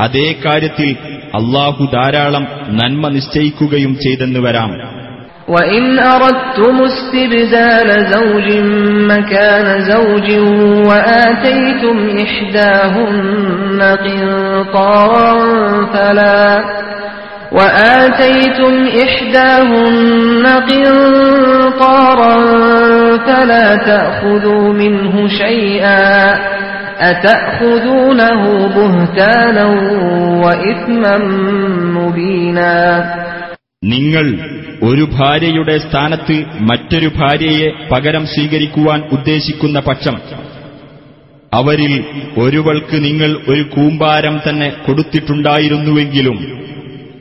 അതേ 0.00 0.34
കാര്യത്തിൽ 0.44 0.96
അള്ളാഹു 1.39 1.83
ധാരാളം 1.95 2.45
നന്മ 2.79 3.03
നിശ്ചയിക്കുകയും 3.17 3.93
ചെയ്തെന്ന് 4.05 4.41
വരാം 4.47 4.71
وإن 5.47 5.99
أردتم 5.99 6.75
استبدال 6.83 7.89
زوج 8.15 8.47
مكان 9.11 9.67
زوج 9.83 10.27
وآتيتم 10.89 11.97
إحداهن 12.25 13.81
قنطارا 14.05 15.31
فلا 15.93 16.43
وآتيتم 17.51 18.73
إحداهن 19.03 20.45
قنطارا 20.69 22.35
فلا 23.17 23.75
تأخذوا 23.75 24.73
منه 24.73 25.27
شيئا 25.27 26.35
أتأخذونه 27.09 28.41
بهتانا 28.75 29.65
وإثما 30.43 31.13
مبينا 31.97 32.73
നിങ്ങൾ 33.93 34.25
ഒരു 34.83 35.03
ഭാര്യയുടെ 35.13 35.75
സ്ഥാനത്ത് 35.83 36.35
മറ്റൊരു 36.69 37.09
ഭാര്യയെ 37.17 37.67
പകരം 37.91 38.23
സ്വീകരിക്കുവാൻ 38.33 38.99
ഉദ്ദേശിക്കുന്ന 39.15 39.77
പക്ഷം 39.87 40.15
അവരിൽ 41.51 41.93
ഒരുവൾക്ക് 42.43 42.97
നിങ്ങൾ 43.05 43.31
ഒരു 43.51 43.63
കൂമ്പാരം 43.75 44.35
തന്നെ 44.45 44.69
കൊടുത്തിട്ടുണ്ടായിരുന്നുവെങ്കിലും 44.85 46.37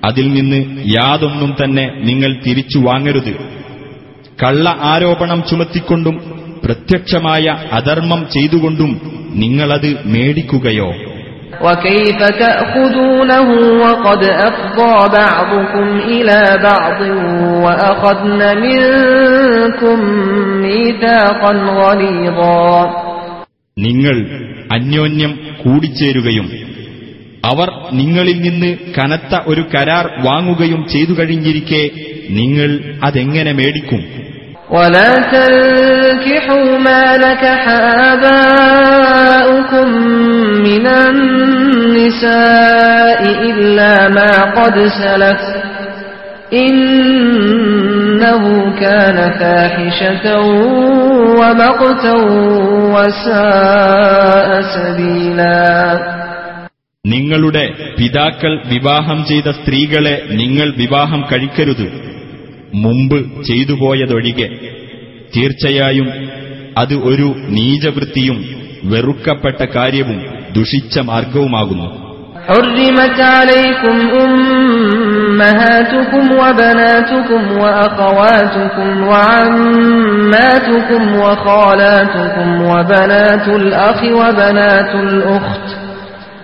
അതിൽ 0.08 0.26
നിന്ന് 0.36 0.60
യാതൊന്നും 0.96 1.52
തന്നെ 1.60 1.84
നിങ്ങൾ 2.08 2.32
തിരിച്ചു 2.46 2.78
വാങ്ങരുത് 2.88 3.32
കള്ള 4.42 4.66
ആരോപണം 4.90 5.40
ചുമത്തിക്കൊണ്ടും 5.50 6.16
പ്രത്യക്ഷമായ 6.64 7.46
അധർമ്മം 7.72 8.22
ചെയ്തുകൊണ്ടും 8.34 8.92
നിങ്ങളത് 9.42 9.90
മേടിക്കുകയോ 10.12 10.90
وكيف 11.60 12.20
تأخذونه 12.42 13.46
وقد 13.82 14.22
أفضى 14.40 14.94
بعضكم 15.14 15.86
إلى 16.08 16.40
بعض 16.62 16.98
وأخذن 17.64 18.40
منكم 18.58 19.98
ميثاقا 20.62 21.52
غليظا 21.78 22.66
നിങ്ങൾ 23.76 24.16
അന്യോന്യം 24.70 25.32
കൂടിച്ചേരുകയും 25.62 26.46
അവർ 27.44 27.68
നിങ്ങളിൽ 27.92 28.38
നിന്ന് 28.40 28.70
കനത്ത 28.96 29.34
ഒരു 29.50 29.62
കരാർ 29.72 30.04
വാങ്ങുകയും 30.24 30.80
ചെയ്തു 30.92 31.12
കഴിഞ്ഞിരിക്കെ 31.18 31.82
നിങ്ങൾ 32.38 32.70
അതെങ്ങനെ 33.04 33.52
മേടിക്കും 33.52 34.00
ولا 34.70 35.10
تنكحوا 35.32 36.78
ما 36.78 37.16
نكح 37.16 37.62
آباؤكم 38.12 39.88
من 40.68 40.86
النساء 42.06 43.20
إلا 43.50 44.08
ما 44.08 44.32
قد 44.58 44.76
سلف 45.02 45.40
إنه 46.52 48.42
كان 48.80 49.18
فاحشة 49.40 50.26
ومقتا 51.40 52.14
وساء 52.94 54.48
سبيلا 54.76 55.66
നിങ്ങളുടെ 57.04 57.64
പിതാക്കൾ 57.98 58.52
വിവാഹം 58.68 59.18
ചെയ്ത 59.24 59.48
സ്ത്രീകളെ 59.50 60.14
നിങ്ങൾ 60.32 60.68
വിവാഹം 60.76 61.20
കഴിക്കരുത് 61.32 61.86
മുമ്പ് 62.74 63.18
ചെയ്തുപോയതൊഴികെ 63.48 64.48
തീർച്ചയായും 65.34 66.08
അത് 66.78 66.94
ഒരു 67.10 67.28
നീചവൃത്തിയും 67.56 68.38
വെറുക്കപ്പെട്ട 68.84 69.60
കാര്യവും 69.76 70.18
ദുഷിച്ച 70.56 70.94
മാർഗവുമാകുന്നു 71.10 71.88
حرمت 72.48 73.18
عليكم 73.38 73.96
أمهاتكم 75.26 76.24
وبناتكم 76.40 77.42
وأخواتكم 77.58 78.88
وعماتكم 79.10 81.02
وخالاتكم 81.16 82.48
وبنات 82.62 83.46
الأخ 83.60 84.00
وبنات 84.20 84.92
الأخت 85.06 85.66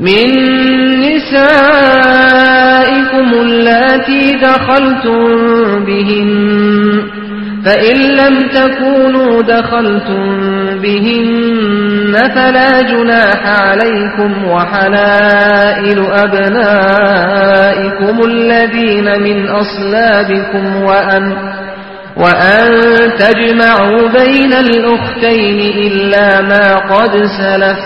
من 0.00 0.26
نسائكم 2.00 3.28
اللاتي 3.42 4.32
دخلتم 4.42 5.24
بهن 5.84 6.30
فإن 7.64 7.96
لم 7.96 8.48
تكونوا 8.48 9.42
دخلتم 9.42 10.26
بهن 10.82 12.12
فلا 12.34 12.82
جناح 12.82 13.46
عليكم 13.62 14.44
وحلائل 14.48 15.98
أبنائكم 16.12 17.44
الذين 18.24 19.20
من 19.22 19.48
أصلابكم 19.48 20.82
وأن 20.82 21.36
وأن 22.16 22.70
تجمعوا 23.18 24.08
بين 24.08 24.52
الأختين 24.52 25.58
إلا 25.86 26.40
ما 26.40 26.76
قد 26.76 27.24
سلف 27.38 27.78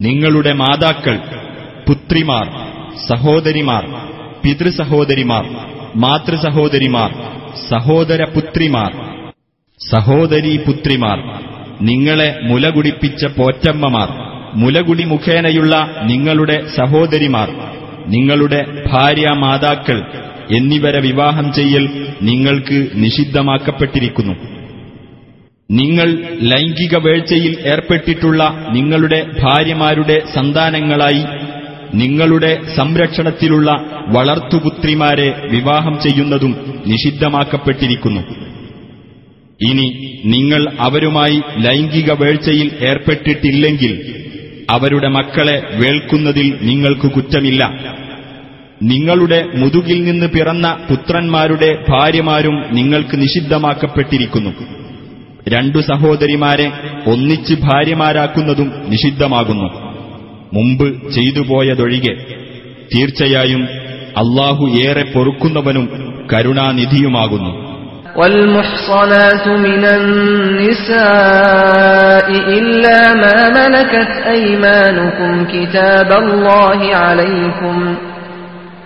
നിങ്ങളുടെ 0.00 0.52
മാതാക്കൾ 0.52 1.18
പുത്രിമാർ 1.86 2.46
സഹോദരിമാർ 3.08 3.84
പിതൃസഹോദരിമാർ 4.42 5.44
മാതൃസഹോദരിമാർ 5.96 7.10
സഹോദരി 9.80 10.56
Putriമാർ 10.66 11.18
നിങ്ങളെ 11.80 12.38
മുലകുടിപ്പിച്ച 12.42 13.24
പോറ്റമ്മമാർ 13.24 14.08
മുലകുടി 14.54 15.04
മുഖേനയുള്ള 15.04 15.88
നിങ്ങളുടെ 16.02 16.66
സഹോദരിമാർ 16.76 17.48
നിങ്ങളുടെ 18.06 18.82
ഭാര്യാമാതാക്കൾ 18.92 20.02
എന്നിവരെ 20.50 21.00
വിവാഹം 21.00 21.52
ചെയ്യൽ 21.52 21.84
നിങ്ങൾക്ക് 22.20 22.86
നിഷിദ്ധമാക്കപ്പെട്ടിരിക്കുന്നു. 22.94 24.34
നിങ്ങൾ 25.70 26.08
ലൈംഗിക 26.40 26.96
വേഴ്ചയിൽ 26.96 27.60
ഏർപ്പെട്ടിട്ടുള്ള 27.60 28.66
നിങ്ങളുടെ 28.72 29.26
ഭാര്യമാരുടെ 29.42 30.22
സന്താനങ്ങളായി 30.34 31.24
നിങ്ങളുടെ 31.94 32.62
സംരക്ഷണത്തിലുള്ള 32.76 33.70
വളർത്തുപുത്രിമാരെ 34.08 35.48
വിവാഹം 35.50 36.00
ചെയ്യുന്നതും 36.02 36.82
നിഷിദ്ധമാക്കപ്പെട്ടിരിക്കുന്നു. 36.86 38.20
ഇനി 39.60 40.16
നിങ്ങൾ 40.24 40.72
അവരുമായി 40.80 41.42
ലൈംഗിക 41.58 42.12
വേഴ്ചയിൽ 42.12 42.70
ഏർപ്പെട്ടിട്ടില്ലെങ്കിൽ 42.80 44.24
അവരുടെ 44.70 45.08
മക്കളെ 45.08 45.62
വേൾക്കുന്നതിൽ 45.74 46.58
നിങ്ങൾക്ക് 46.62 47.12
കുറ്റമില്ല. 47.12 47.72
നിങ്ങളുടെ 48.82 49.48
മുതുകിൽ 49.54 50.04
നിന്ന് 50.04 50.26
പിറന്ന 50.26 50.86
പുത്രന്മാരുടെ 50.90 51.84
ഭാര്യമാരും 51.88 52.64
നിങ്ങൾക്ക് 52.72 53.22
നിഷിദ്ധമാക്കപ്പെട്ടിരിക്കുന്നു. 53.22 54.83
രണ്ടു 55.47 55.79
സഹോദരിമാരെ 55.89 56.67
ഒന്നിച്ച് 57.05 57.55
ഭാര്യമാരാക്കുന്നതും 57.65 58.69
നിഷിദ്ധമാകുന്നു 58.91 59.67
മുമ്പ് 60.53 60.87
ചെയ്തുപോയതൊഴികെ 61.15 62.13
തീർച്ചയായും 62.93 63.63
അള്ളാഹു 64.15 64.63
ഏറെ 64.85 65.03
പൊറുക്കുന്നവനും 65.15 65.87
കരുണാനിധിയുമാകുന്നു 66.31 67.51
والمحصنات 68.15 69.45
من 69.59 69.83
النساء 71.29 72.27
إلا 72.49 72.99
ما 73.13 73.37
ملكت 73.51 74.11
أيمانكم 74.27 75.31
كتاب 75.45 76.09
الله 76.13 76.79
عليكم 76.97 77.75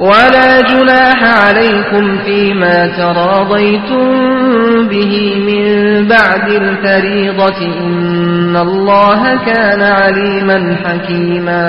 ولا 0.00 0.60
جناح 0.62 1.18
عليكم 1.42 2.18
فيما 2.18 2.86
تراضيتم 2.92 4.06
به 4.88 5.12
من 5.40 5.64
بعد 6.08 6.46
الفريضة 6.62 7.60
إن 7.78 8.56
الله 8.58 9.20
كان 9.46 9.82
عليما 10.00 10.58
حكيما 10.84 11.66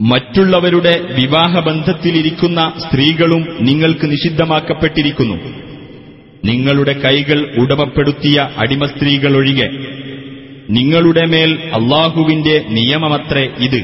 മറ്റുള്ളവരുടെ 0.00 0.94
വിവാഹബന്ധത്തിലിരിക്കുന്ന 1.18 2.60
സ്ത്രീകളും 2.82 3.42
നിങ്ങൾക്ക് 3.60 4.06
നിഷിദ്ധമാക്കപ്പെട്ടിരിക്കുന്നു 4.06 5.36
നിങ്ങളുടെ 6.44 6.94
കൈകൾ 7.04 7.38
ഉടമപ്പെടുത്തിയ 7.62 8.36
അടിമസ്ത്രീകളൊഴികെ 8.58 9.68
നിങ്ങളുടെ 10.70 11.24
മേൽ 11.32 11.50
അള്ളാഹുവിന്റെ 11.78 12.56
നിയമമത്രേ 12.76 13.44
ഇത് 13.66 13.80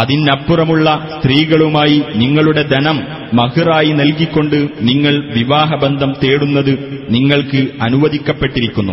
അതിനപ്പുറമുള്ള 0.00 1.08
സ്ത്രീകളുമായി 1.16 2.02
നിങ്ങളുടെ 2.14 2.62
ധനം 2.62 3.00
മഹിറായി 3.34 3.92
നൽകിക്കൊണ്ട് 3.92 4.68
നിങ്ങൾ 4.80 5.34
വിവാഹബന്ധം 5.34 6.14
തേടുന്നത് 6.24 7.06
നിങ്ങൾക്ക് 7.10 7.68
അനുവദിക്കപ്പെട്ടിരിക്കുന്നു. 7.82 8.92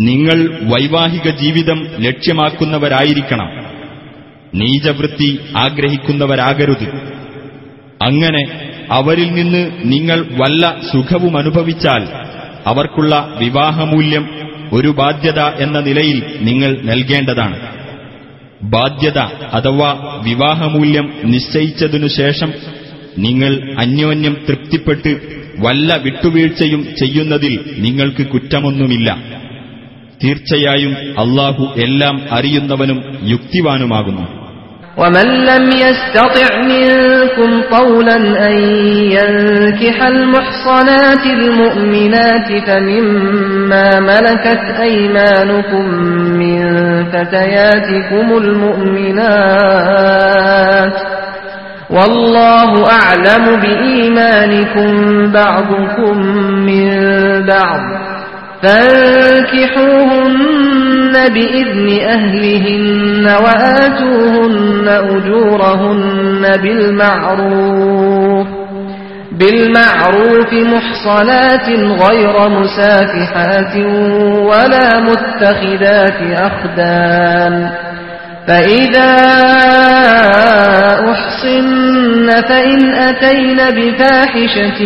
നിങ്ങൾ 0.00 0.58
വൈവാഹിക 0.62 1.30
ജീവിതം 1.30 1.86
ലക്ഷ്യമാക്കുന്നവരായിരിക്കണം. 2.00 3.48
നീചവൃത്തി 4.54 5.38
ആഗ്രഹിക്കുന്നവരാകരുത്. 5.56 6.84
അങ്ങനെ 8.02 8.70
അവരിൽ 8.90 9.32
നിന്ന് 9.32 9.70
നിങ്ങൾ 9.84 10.20
വല്ല 10.20 10.76
സുഖവും 10.92 11.38
അനുഭവിച്ചാൽ 11.38 12.08
അവർക്കുള്ള 12.66 13.34
വിവാഹമൂല്യം 13.38 14.28
ഒരു 14.72 14.88
ബാധ്യത 14.88 15.40
എന്ന 15.40 15.80
നിലയിൽ 15.80 16.38
നിങ്ങൾ 16.40 16.78
നൽകേണ്ടതാണ്. 16.82 17.73
ബാധ്യത 18.73 19.19
അഥവാ 19.57 19.89
വിവാഹമൂല്യം 20.23 21.05
നിശ്ചയിച്ചതിനു 21.33 22.09
ശേഷം 22.17 22.49
നിങ്ങൾ 23.25 23.51
അന്യോന്യം 23.83 24.35
തൃപ്തിപ്പെട്ട് 24.47 25.11
വല്ല 25.65 25.95
വിട്ടുവീഴ്ചയും 26.03 26.81
ചെയ്യുന്നതിൽ 26.99 27.53
നിങ്ങൾക്ക് 27.85 28.23
കുറ്റമൊന്നുമില്ല 28.25 29.09
തീർച്ചയായും 30.21 30.93
അള്ളാഹു 31.23 31.65
എല്ലാം 31.85 32.15
അറിയുന്നവനും 32.37 32.99
യുക്തിവാനുമാകുന്നു 33.33 34.25
ومن 34.97 35.27
لم 35.45 35.65
يستطع 35.81 36.49
منكم 36.65 37.49
طولا 37.71 38.17
أن 38.47 38.55
ينكح 39.17 39.97
المحصنات 40.05 41.23
المؤمنات 41.37 42.49
فمما 42.67 43.87
ملكت 44.01 44.63
أيمانكم 44.81 45.85
من 46.33 46.59
فتياتكم 47.12 48.26
المؤمنات. 48.38 49.24
والله 51.90 52.70
أعلم 52.90 53.44
بإيمانكم 53.60 54.90
بعضكم 55.32 56.16
من 56.66 56.90
بعض. 57.46 57.80
فانكحوهن 58.62 59.74
بإذن 61.12 61.88
أهلهن 62.08 63.26
وآتوهن 63.44 64.88
أجورهن 64.88 66.42
بالمعروف. 66.62 68.53
بالمعروف 69.38 70.52
محصنات 70.52 71.68
غير 71.78 72.48
مسافحات 72.48 73.76
ولا 74.36 75.00
متخذات 75.00 76.20
أخدان 76.38 77.70
فإذا 78.46 79.14
أحصن 81.10 82.30
فإن 82.48 82.94
أتين 82.94 83.56
بفاحشة 83.56 84.80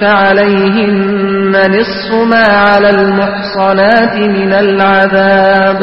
فعليهن 0.00 1.52
نصف 1.70 2.12
ما 2.30 2.46
على 2.46 2.90
المحصنات 2.90 4.14
من 4.16 4.52
العذاب. 4.52 5.80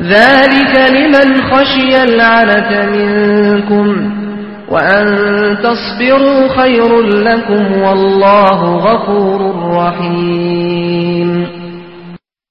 ذلك 0.00 0.90
لمن 0.90 1.42
خشي 1.42 2.02
العنة 2.02 2.90
منكم. 2.90 4.23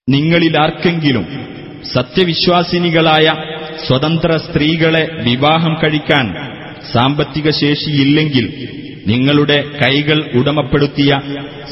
നിങ്ങളിലാർക്കെങ്കിലും 0.10 1.26
സത്യവിശ്വാസിനികളായ 1.94 3.34
സ്വതന്ത്ര 3.88 4.38
സ്ത്രീകളെ 4.38 5.08
വിവാഹം 5.24 5.78
കഴിക്കാൻ 5.84 6.54
സാമ്പത്തിക 6.94 7.50
ശേഷിയില്ലെങ്കിൽ 7.50 8.68
നിങ്ങളുടെ 9.08 9.64
കൈകൾ 9.86 10.32
ഉടമപ്പെടുത്തിയ 10.36 11.20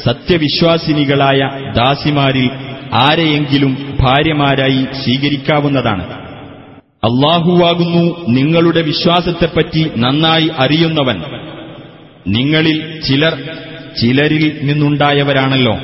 സത്യവിശ്വാസിനികളായ 0.04 1.40
ദാസിമാരിൽ 1.76 2.50
ആരെയെങ്കിലും 2.92 3.96
ഭാര്യമാരായി 4.00 4.86
സ്വീകരിക്കാവുന്നതാണ്. 5.04 6.21
അള്ളാഹുവാകുന്നു 7.04 8.26
നിങ്ങളുടെ 8.28 8.82
വിശ്വാസത്തെപ്പറ്റി 8.82 9.90
നന്നായി 9.96 10.50
അറിയുന്നവൻ. 10.58 11.22
നിങ്ങളിൽ 12.26 13.00
ചിലർ 13.00 13.34
ചിലരിൽ 14.00 14.60
നിന്നുണ്ടായവരാണല്ലോ. 14.62 15.74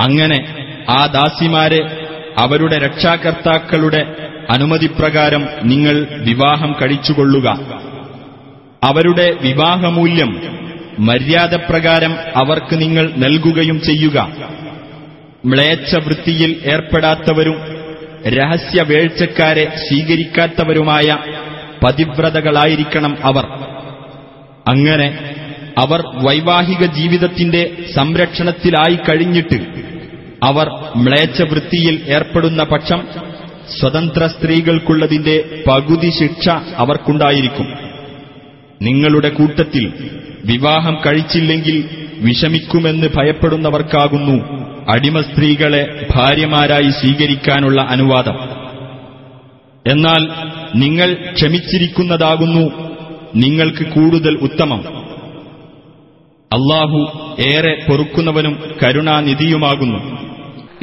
അങ്ങനെ 0.00 0.66
ആ 0.90 1.06
ദാസിമാരെ 1.06 2.06
അവരുടെ 2.38 2.78
രക്ഷാകർത്താക്കളുടെ 2.78 4.16
അനുമതിപ്രകാരം 4.50 5.48
നിങ്ങൾ 5.62 6.06
വിവാഹം 6.10 6.74
കഴിച്ചുകൊള്ളുക. 6.82 7.48
അവരുടെ 8.84 9.36
വിവാഹമൂല്യം 9.40 10.58
മര്യാദപ്രകാരം 10.98 12.16
അവർക്ക് 12.36 12.80
നിങ്ങൾ 12.80 13.12
നൽകുകയും 13.16 13.80
ചെയ്യുക. 13.80 14.30
മ്ലേച്ഛവൃത്തിയിൽ 15.46 16.56
ഏർപ്പെടാത്തവരും 16.64 17.77
രഹസ്യവേഴ്ചക്കാരെ 18.36 19.64
സ്വീകരിക്കാത്തവരുമായ 19.76 21.18
പതിവ്രതകളായിരിക്കണം 21.84 23.16
അവർ. 23.24 23.46
അങ്ങനെ 24.68 25.08
അവർ 25.78 26.02
വൈവാഹിക 26.26 26.84
ജീവിതത്തിന്റെ 26.86 27.62
സംരക്ഷണത്തിലായി 27.94 28.98
കഴിഞ്ഞിട്ട് 29.08 29.58
അവർ 30.42 30.66
മ്ലേച്ഛവൃത്തിയിൽ 30.96 32.02
ഏർപ്പെടുന്ന 32.08 32.64
പക്ഷം 32.64 33.00
സ്വതന്ത്ര 33.80 34.26
സ്ത്രീകൾക്കുള്ളതിന്റെ 34.26 35.62
പകുതി 35.68 36.10
ശിക്ഷ 36.20 36.48
അവർക്കുണ്ടായിരിക്കും. 36.76 37.68
നിങ്ങളുടെ 38.82 39.28
കൂട്ടത്തിൽ 39.28 39.84
വിവാഹം 40.44 40.98
കഴിച്ചില്ലെങ്കിൽ 41.06 41.78
വിഷമിക്കുമെന്ന് 42.18 43.08
ഭയപ്പെടുന്നവർക്കാകുന്നു. 43.16 44.36
അടിമ 44.93 45.17
സ്ത്രീകളെ 45.21 45.81
ഭാര്യമാരായി 46.13 46.91
സ്വീകരിക്കാനുള്ള 46.99 47.81
അനുവാദം 47.93 48.37
എന്നാൽ 49.85 50.21
നിങ്ങൾ 50.75 51.09
ക്ഷമിച്ചിരിക്കുന്നതാകുന്നു 51.35 52.65
നിങ്ങൾക്ക് 53.35 53.83
കൂടുതൽ 53.95 54.33
ഉത്തമം 54.47 54.81
അള്ളാഹു 56.51 56.99
ഏറെ 57.47 57.73
പൊറുക്കുന്നവനും 57.87 58.55
കരുണാനിധിയുമാകുന്നു 58.81 60.01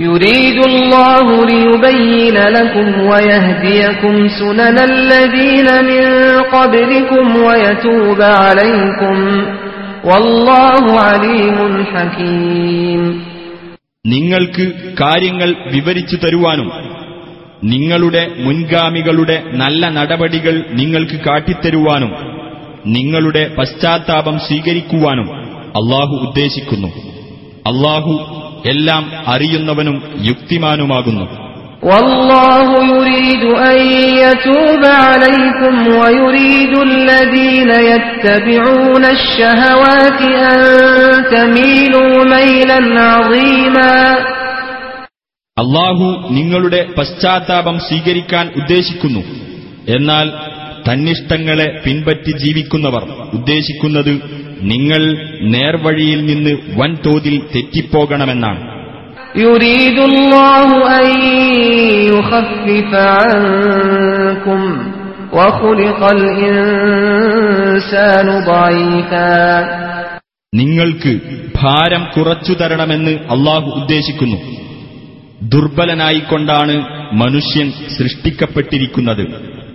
يريد 0.01 0.59
الله 0.67 1.27
ليبين 1.47 2.37
لكم 2.57 2.87
ويهديكم 3.03 4.15
سنن 4.31 4.77
الذين 4.93 5.69
من 5.83 6.05
قبلكم 6.53 7.27
ويتوب 7.39 8.21
عليكم 8.43 9.17
والله 10.05 10.85
عليم 11.01 11.59
حكيم 11.87 13.03
നിങ്ങൾക്ക് 14.06 14.96
കാര്യങ്ങൾ 15.02 15.56
വിവരിച്ചു 15.72 16.16
തരുവാനും 16.16 16.72
നിങ്ങളുടെ 17.64 18.32
മുൻഗാമികളുടെ 18.40 19.44
നല്ല 19.54 19.90
നടപടികൾ 19.90 20.66
നിങ്ങൾക്ക് 20.72 21.20
കാട്ടിത്തരുവാനും 21.20 22.12
നിങ്ങളുടെ 22.86 23.56
പശ്ചാത്താപം 23.58 24.40
സ്വീകരിക്കുവാനും 24.40 25.36
അള്ളാഹു 25.48 26.16
ഉദ്ദേശിക്കുന്നു. 26.28 26.88
അള്ളാഹു 27.68 28.42
എല്ലാം 28.66 29.12
അറിയുന്നവനും 29.28 30.04
യുക്തിമാനുമാകുന്നു. 30.22 31.45
والله 31.83 32.69
يريد 32.91 33.45
أن 33.63 33.79
يتوب 34.19 34.83
عليكم 35.05 35.75
ويريد 35.95 36.73
الذين 36.83 37.71
يتبعون 37.93 39.05
الشهوات 39.07 40.21
أن 40.45 40.59
تميلوا 41.31 42.15
ميلا 42.27 42.81
عظيما 43.07 43.95
അള്ളാഹു 45.57 46.07
നിങ്ങളുടെ 46.31 46.81
പശ്ചാത്താപം 46.99 47.77
സ്വീകരിക്കാൻ 47.87 48.47
ഉദ്ദേശിക്കുന്നു 48.61 49.23
എന്നാൽ 49.89 50.27
തന്നിഷ്ടങ്ങളെ 50.87 51.67
പിൻപറ്റി 51.85 52.33
ജീവിക്കുന്നവർ 52.39 53.03
ഉദ്ദേശിക്കുന്നത് 53.39 54.13
നിങ്ങൾ 54.71 55.03
നേർവഴിയിൽ 55.55 56.21
നിന്ന് 56.27 56.53
വൻതോതിൽ 56.79 57.35
തെറ്റിപ്പോകണമെന്നാണ് 57.55 58.61
يريد 59.37 59.99
الله 60.01 60.69
أن 61.01 61.07
يخفف 62.09 62.91
عنكم 62.95 64.61
وخلق 65.33 66.01
الإنسان 67.11 67.47
ضعيفا 68.47 69.41
നിങ്ങൾക്ക് 70.53 71.13
ഭാരം 71.55 72.03
കുറച്ചു 72.15 72.53
തരണമെന്ന് 72.53 73.13
അള്ളാഹു 73.35 73.69
ഉദ്ദേശിക്കുന്നു 73.81 74.39
ദുർബലനായിക്കൊണ്ടാണ് 75.53 76.75
മനുഷ്യൻ 77.15 77.69
സൃഷ്ടിക്കപ്പെട്ടിരിക്കുന്നത് 77.97 79.25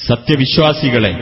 സത്യവിശ്വാസികളെ 0.00 1.12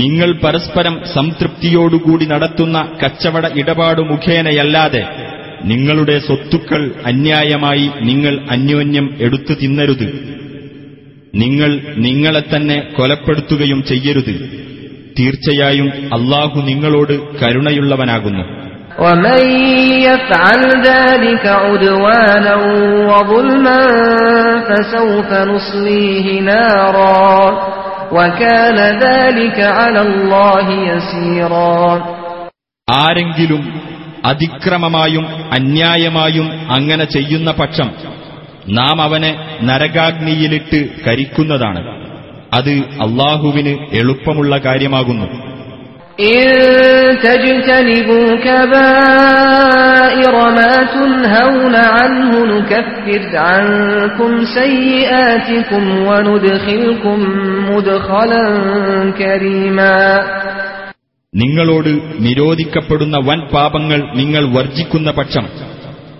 നിങ്ങൾ 0.00 0.30
പരസ്പരം 0.42 0.94
സംതൃപ്തിയോടുകൂടി 1.14 2.24
നടത്തുന്ന 2.32 2.78
കച്ചവട 3.00 3.46
ഇടപാടു 3.60 4.02
മുഖേനയല്ലാതെ 4.10 5.02
നിങ്ങളുടെ 5.70 6.16
സ്വത്തുക്കൾ 6.26 6.82
അന്യായമായി 7.06 7.86
നിങ്ങൾ 8.02 8.34
അന്യോന്യം 8.50 9.06
എടുത്തു 9.20 9.54
തിന്നരുത് 9.54 10.06
നിങ്ങൾ 11.34 11.70
നിങ്ങളെ 12.04 12.42
തന്നെ 12.46 12.78
കൊലപ്പെടുത്തുകയും 12.96 13.80
ചെയ്യരുത് 13.90 14.34
തീർച്ചയായും 15.18 15.88
അള്ളാഹു 16.16 16.58
നിങ്ങളോട് 16.70 17.14
കരുണയുള്ളവനാകുന്നു 17.40 18.44
ومن 19.00 19.42
يفعل 20.08 20.62
ذلك 20.84 21.44
عدوانا 21.62 22.54
وظلما 23.10 23.80
فسوف 24.68 25.30
نصليه 25.50 26.26
نارا 26.42 27.30
وكان 28.12 28.78
ذلك 29.00 29.58
على 29.78 30.00
الله 30.02 30.66
يسيرا 30.88 31.80
ആരെങ്കിലും 32.88 33.62
അതിക്രമമായും 34.24 35.24
അന്യായമായും 35.56 36.46
അങ്ങനെ 36.76 37.04
ചെയ്യുന്ന 37.14 37.50
പക്ഷം 37.52 37.88
നാം 38.78 38.96
അവനെ 39.06 39.30
നരകാഗ്നിയിലിട്ട് 39.68 40.80
കരിക്കുന്നതാണ് 41.06 41.80
അത് 42.56 42.74
അള്ളാഹുവിന് 43.04 43.72
എളുപ്പമുള്ള 44.00 44.52
കാര്യമാകുന്നു 44.66 45.28
إن 46.30 46.46
تجتنبوا 47.26 48.28
كبائر 48.38 49.73
ما 50.14 50.72
تنهون 50.86 51.74
عنه 51.94 52.32
نكفر 52.46 53.22
عنكم 53.38 54.44
سيئاتكم 54.54 55.84
وندخلكم 56.08 57.18
مدخلا 57.70 58.44
كريما 59.12 59.96
നിങ്ങളോട് 61.32 61.90
നിരോധിക്കപ്പെടുന്ന 62.18 63.16
വൻ 63.28 63.40
പാപങ്ങൾ 63.52 64.00
നിങ്ങൾ 64.14 64.44
വർജിക്കുന്ന 64.56 65.10
പക്ഷം 65.10 65.44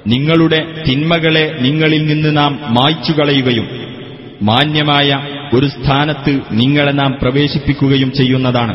നിങ്ങളുടെ 0.06 0.60
തിന്മകളെ 0.86 1.44
നിങ്ങളിൽ 1.60 2.02
നിന്ന് 2.06 2.36
നാം 2.36 2.52
മായ്ച്ചുകളയുകയും 2.70 3.66
മാന്യമായ 4.42 5.08
ഒരു 5.52 5.66
സ്ഥാനത്ത് 5.66 6.32
നിങ്ങളെ 6.52 6.92
നാം 6.92 7.12
പ്രവേശിപ്പിക്കുകയും 7.22 8.10
ചെയ്യുന്നതാണ് 8.12 8.74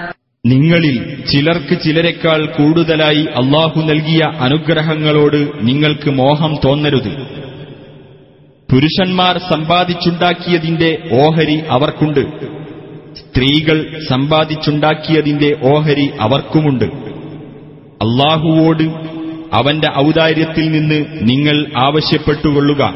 നിങ്ങളിൽ 0.45 1.23
ചിലർക്ക് 1.31 1.81
ചിലരെക്കാൾ 1.81 2.45
കൂടുതലായി 2.45 3.23
അള്ളാഹു 3.23 3.81
നൽകിയ 3.81 4.19
അനുഗ്രഹങ്ങളോട് 4.39 5.51
നിങ്ങൾക്ക് 5.61 6.09
മോഹം 6.09 6.55
തോന്നരുത്. 6.65 7.27
പുരുഷന്മാർ 8.71 9.37
സമ്പാദിച്ചുണ്ടാക്കിയതിന്റെ 9.37 10.97
ഓഹരി 11.21 11.61
അവർക്കുണ്ട്. 11.69 12.19
സ്ത്രീകൾ 13.13 13.99
സമ്പാദിച്ചുണ്ടാക്കിയതിന്റെ 14.09 15.57
ഓഹരി 15.63 16.09
അവർക്കുമുണ്ട്. 16.19 16.85
അള്ളാഹുവോട് 18.03 18.83
അവന്റെ 19.53 19.87
ഔദാര്യത്തിൽ 19.97 20.71
നിന്ന് 20.71 21.05
നിങ്ങൾ 21.21 21.65
ആവശ്യപ്പെട്ടുകൊള്ളുക. 21.77 22.93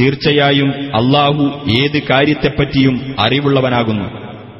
തീർച്ചയായും 0.00 0.70
അള്ളാഹു 0.70 1.70
ഏത് 1.82 2.02
കാര്യത്തെപ്പറ്റിയും 2.02 3.14
അറിവുള്ളവനാകുന്നു. 3.18 4.27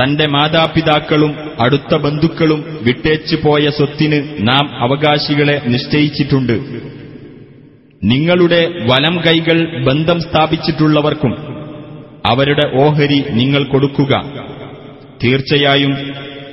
തന്റെ 0.00 0.26
മാതാപിതാക്കളും 0.26 1.50
അടുത്ത 1.60 1.96
ബന്ധുക്കളും 1.96 2.78
വിട്ടേച്ചു 2.82 3.36
പോയ 3.44 3.70
സ്വത്തിന് 3.70 4.22
നാം 4.40 4.80
അവകാശികളെ 4.80 5.62
നിശ്ചയിച്ചിട്ടുണ്ട്. 5.66 6.52
നിങ്ങളുടെ 8.04 8.66
വലം 8.90 9.20
കൈകൾ 9.26 9.84
ബന്ധം 9.84 10.20
സ്ഥാപിച്ചിട്ടുള്ളവർക്കും 10.20 11.32
അവരുടെ 12.26 12.82
ഓഹരി 12.82 13.24
നിങ്ങൾ 13.30 13.64
കൊടുക്കുക. 13.64 14.24
തീർച്ചയായും 15.24 15.92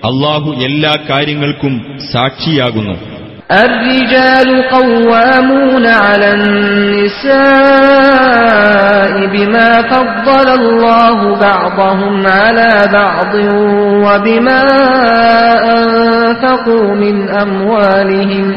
അള്ളാഹു 0.04 0.52
എല്ലാ 0.52 0.94
കാര്യങ്ങൾക്കും 1.10 2.00
സാക്ഷിയാകുന്നു. 2.12 3.19
الرجال 3.52 4.64
قوامون 4.72 5.86
على 5.86 6.32
النساء 6.34 7.30
بما 9.26 9.82
فضل 9.82 10.50
الله 10.50 11.36
بعضهم 11.40 12.28
على 12.28 12.90
بعض 12.94 13.36
وبما 14.06 14.62
أنفقوا 15.78 16.96
من 16.96 17.30
أموالهم 17.30 18.56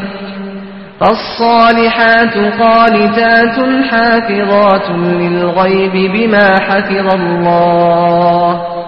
فالصالحات 0.99 2.37
قانتات 2.59 3.55
حافظات 3.91 4.89
للغيب 4.89 6.11
بما 6.13 6.59
حفظ 6.59 7.13
الله 7.13 8.82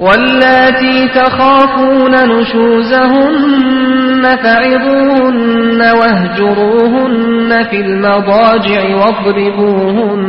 واللاتي 0.00 1.08
تخافون 1.10 2.14
نشوزهن 2.32 4.22
فعظوهن 4.42 5.80
واهجروهن 6.00 7.64
في 7.70 7.78
المضاجع 7.80 8.82
واضربوهن 8.96 10.22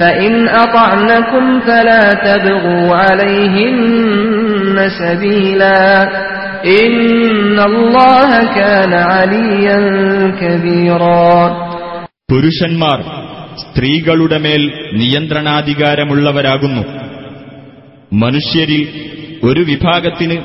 فإن 0.00 0.32
أطعنكم 0.48 1.60
فلا 1.60 2.12
تبغوا 2.26 2.96
عليهن 2.96 4.76
سبيلا 4.98 5.82
إن 6.78 7.58
الله 7.60 8.30
كان 8.54 8.92
عليا 9.10 9.78
كبيرا 10.40 11.34
പുരുഷന്മാർ 12.32 12.98
സ്ത്രീകളുടെ 13.62 14.38
മേൽ 14.38 14.62
നിയന്ത്രണാധികാരമുള്ളവരാകുന്നു 15.00 16.82
മനുഷ്യരിൽ 18.13 18.81
ഒരു 19.43 19.59
വിഭാഗത്തിന് 19.59 20.37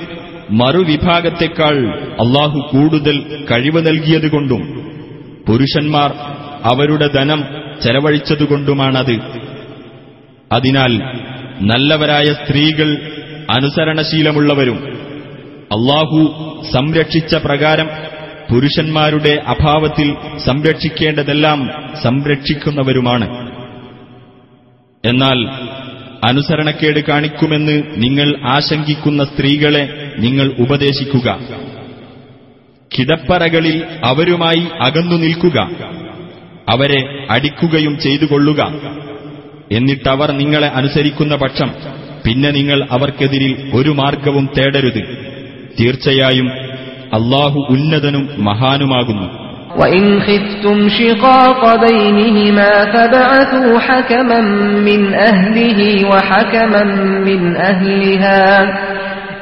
മറുവിഭാഗത്തെക്കാൾ 0.50 1.76
അള്ളാഹു 2.20 2.58
കൂടുതൽ 2.72 3.44
കഴിവ് 3.50 3.86
നൽകിയതുകൊണ്ടും 3.86 4.62
പുരുഷന്മാർ 5.48 6.12
അവരുടെ 6.64 7.06
ധനം 7.06 7.44
ചെലവഴിച്ചതുകൊണ്ടുമാണത്. 7.84 9.16
അതിനാൽ 10.52 10.92
നല്ലവരായ 11.62 12.24
സ്ത്രീകൾ 12.24 12.88
അനുസരണശീലമുള്ളവരും 13.50 14.78
അള്ളാഹു 15.72 16.20
സംരക്ഷിച്ച 16.72 17.34
പ്രകാരം 17.34 17.88
പുരുഷന്മാരുടെ 18.50 19.42
അഭാവത്തിൽ 19.46 20.14
സംരക്ഷിക്കേണ്ടതെല്ലാം 20.44 21.68
സംരക്ഷിക്കുന്നവരുമാണ്. 22.02 23.28
എന്നാൽ 25.04 25.38
അനുസരണക്കേട് 26.24 27.04
കാണിക്കുമെന്ന് 27.04 27.82
നിങ്ങൾ 27.96 28.40
ആശങ്കിക്കുന്ന 28.46 29.24
സ്ത്രീകളെ 29.24 30.12
നിങ്ങൾ 30.18 30.54
ഉപദേശിക്കുക. 30.58 31.38
കിടപ്പറകളിൽ 32.98 33.84
അവരുമായി 34.04 34.66
അകന്നു 34.80 35.16
നിൽക്കുക. 35.16 35.70
അവരെ 36.68 37.26
അടിക്കുകയും 37.30 37.98
ചെയ്തുകൊള്ളുക. 37.98 38.72
എന്നിട്ടവർ 39.72 40.30
നിങ്ങളെ 40.32 40.68
അനുസരിക്കുന്ന 40.68 41.36
പക്ഷം 41.36 41.70
പിന്നെ 42.26 42.50
നിങ്ങൾ 42.50 42.86
അവർക്കെതിരിൽ 42.90 43.70
ഒരു 43.74 43.90
മാർഗവും 43.90 44.48
തേടരുത്. 44.58 45.02
തീർച്ചയായും 45.80 46.50
അള്ളാഹു 47.14 47.66
ഉന്നതനും 47.70 48.28
മഹാനുമാകുന്നു. 48.38 49.47
وإن 49.77 50.03
خفتم 50.21 50.89
شقاق 50.91 51.61
بينهما 51.81 52.71
فبعثوا 52.85 53.79
حكما 53.79 54.41
من 54.81 55.01
أهله 55.13 55.79
وحكما 56.09 56.83
من 57.19 57.41
أهلها 57.57 58.43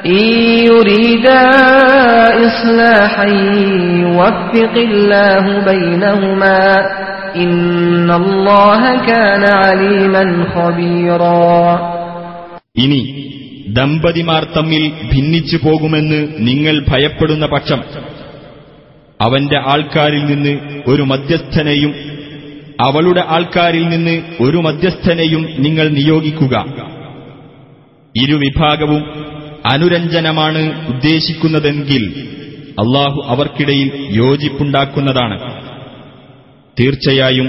إن 0.06 0.24
يريدا 0.66 1.42
إصلاحا 2.46 3.26
يوفق 4.04 4.74
الله 4.78 5.44
بينهما 5.64 6.60
إن 7.36 8.10
الله 8.12 8.82
كان 9.06 9.44
عليما 9.64 10.24
خبيرا 10.54 11.42
ഇനി 12.76 13.00
ദമ്പതിമാർ 13.76 14.42
തമ്മിൽ 14.56 14.82
ഭിന്നിച്ചു 15.12 15.56
പോകുമെന്ന് 15.56 16.18
നിങ്ങൾ 16.40 16.74
ഭയപ്പെടുന്ന 16.90 17.46
പക്ഷം 17.46 17.80
അവന്റെ 19.20 19.58
ആൾക്കാരിൽ 19.72 20.22
നിന്ന് 20.30 20.54
ഒരു 20.86 21.02
മധ്യസ്ഥനെയും 21.10 21.92
അവളുടെ 22.86 23.22
ആൾക്കാരിൽ 23.28 23.84
നിന്ന് 23.88 24.14
ഒരു 24.40 24.58
മധ്യസ്ഥനെയും 24.58 25.42
നിങ്ങൾ 25.58 25.86
നിയോഗിക്കുക 25.98 26.54
ഇരുവിഭാഗവും 28.14 29.02
അനുരഞ്ജനമാണ് 29.66 30.62
ഉദ്ദേശിക്കുന്നതെങ്കിൽ 30.92 32.02
അള്ളാഹു 32.82 33.18
അവർക്കിടയിൽ 33.28 33.88
യോജിപ്പുണ്ടാക്കുന്നതാണ് 34.16 35.36
തീർച്ചയായും 36.76 37.48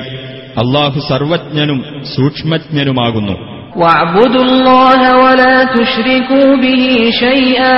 അള്ളാഹു 0.63 0.99
സർവജ്ഞനും 1.11 1.80
സൂക്ഷ്മജ്ഞനുമാകുന്നു 2.15 3.36
واعبدوا 3.76 4.43
الله 4.43 5.01
ولا 5.24 5.55
تشركوا 5.76 6.49
به 6.57 6.84
شيئا 7.24 7.78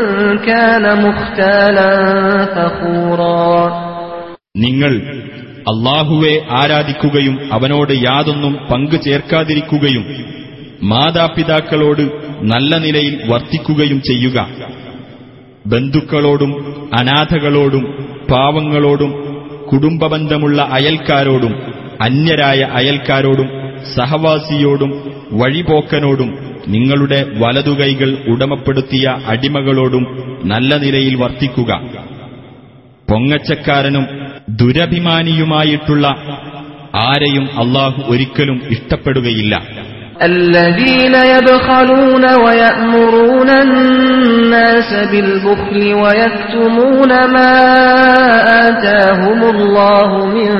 നിങ്ങൾ 4.55 4.93
അള്ളാഹുവെ 5.67 6.41
ആരാധിക്കുകയും 6.51 7.49
അവനോട് 7.51 7.93
യാതൊന്നും 7.93 8.53
പങ്കു 8.71 8.97
ചേർക്കാതിരിക്കുകയും 8.97 10.05
മാതാപിതാക്കളോട് 10.83 12.01
നല്ല 12.41 12.77
നിലയിൽ 12.77 13.31
വർത്തിക്കുകയും 13.31 14.01
ചെയ്യുക. 14.01 14.47
ബന്ധുക്കളോടും 15.67 16.51
അനാഥകളോടും 16.99 17.83
പാവങ്ങളോടും 18.31 19.11
കുടുംബബന്ധമുള്ള 19.71 20.61
അയൽക്കാരോടും 20.71 21.53
അന്യരായ 22.01 22.69
അയൽക്കാരോടും 22.73 23.49
സഹവാസിയോടും 23.95 24.91
വഴിപോക്കനോടും 25.31 26.50
നിങ്ങളുടെ 26.66 27.20
വലതുകൈകൾ 27.38 28.10
ഉടമപ്പെടുത്തിയ 28.32 29.06
അടിമകളോടും 29.26 30.04
നല്ല 30.44 30.74
നിലയിൽ 30.76 31.14
വർത്തിക്കുക 31.16 31.70
പൊങ്ങച്ചക്കാരനും 33.08 34.04
ദുരഭിമാനിയുമായിട്ടുള്ള 34.60 36.06
ആരെയും 37.04 37.46
അള്ളാഹു 37.62 38.00
ഒരിക്കലും 38.12 38.58
ഇഷ്ടപ്പെടുകയില്ല 38.74 39.54
الذين 40.26 41.14
يبخلون 41.34 42.24
ويأمرون 42.36 43.50
الناس 43.58 44.90
بالبخل 45.12 45.82
ويكتمون 45.94 47.12
ما 47.26 47.52
آتاهم 48.66 49.40
الله 49.46 50.10
من 50.28 50.50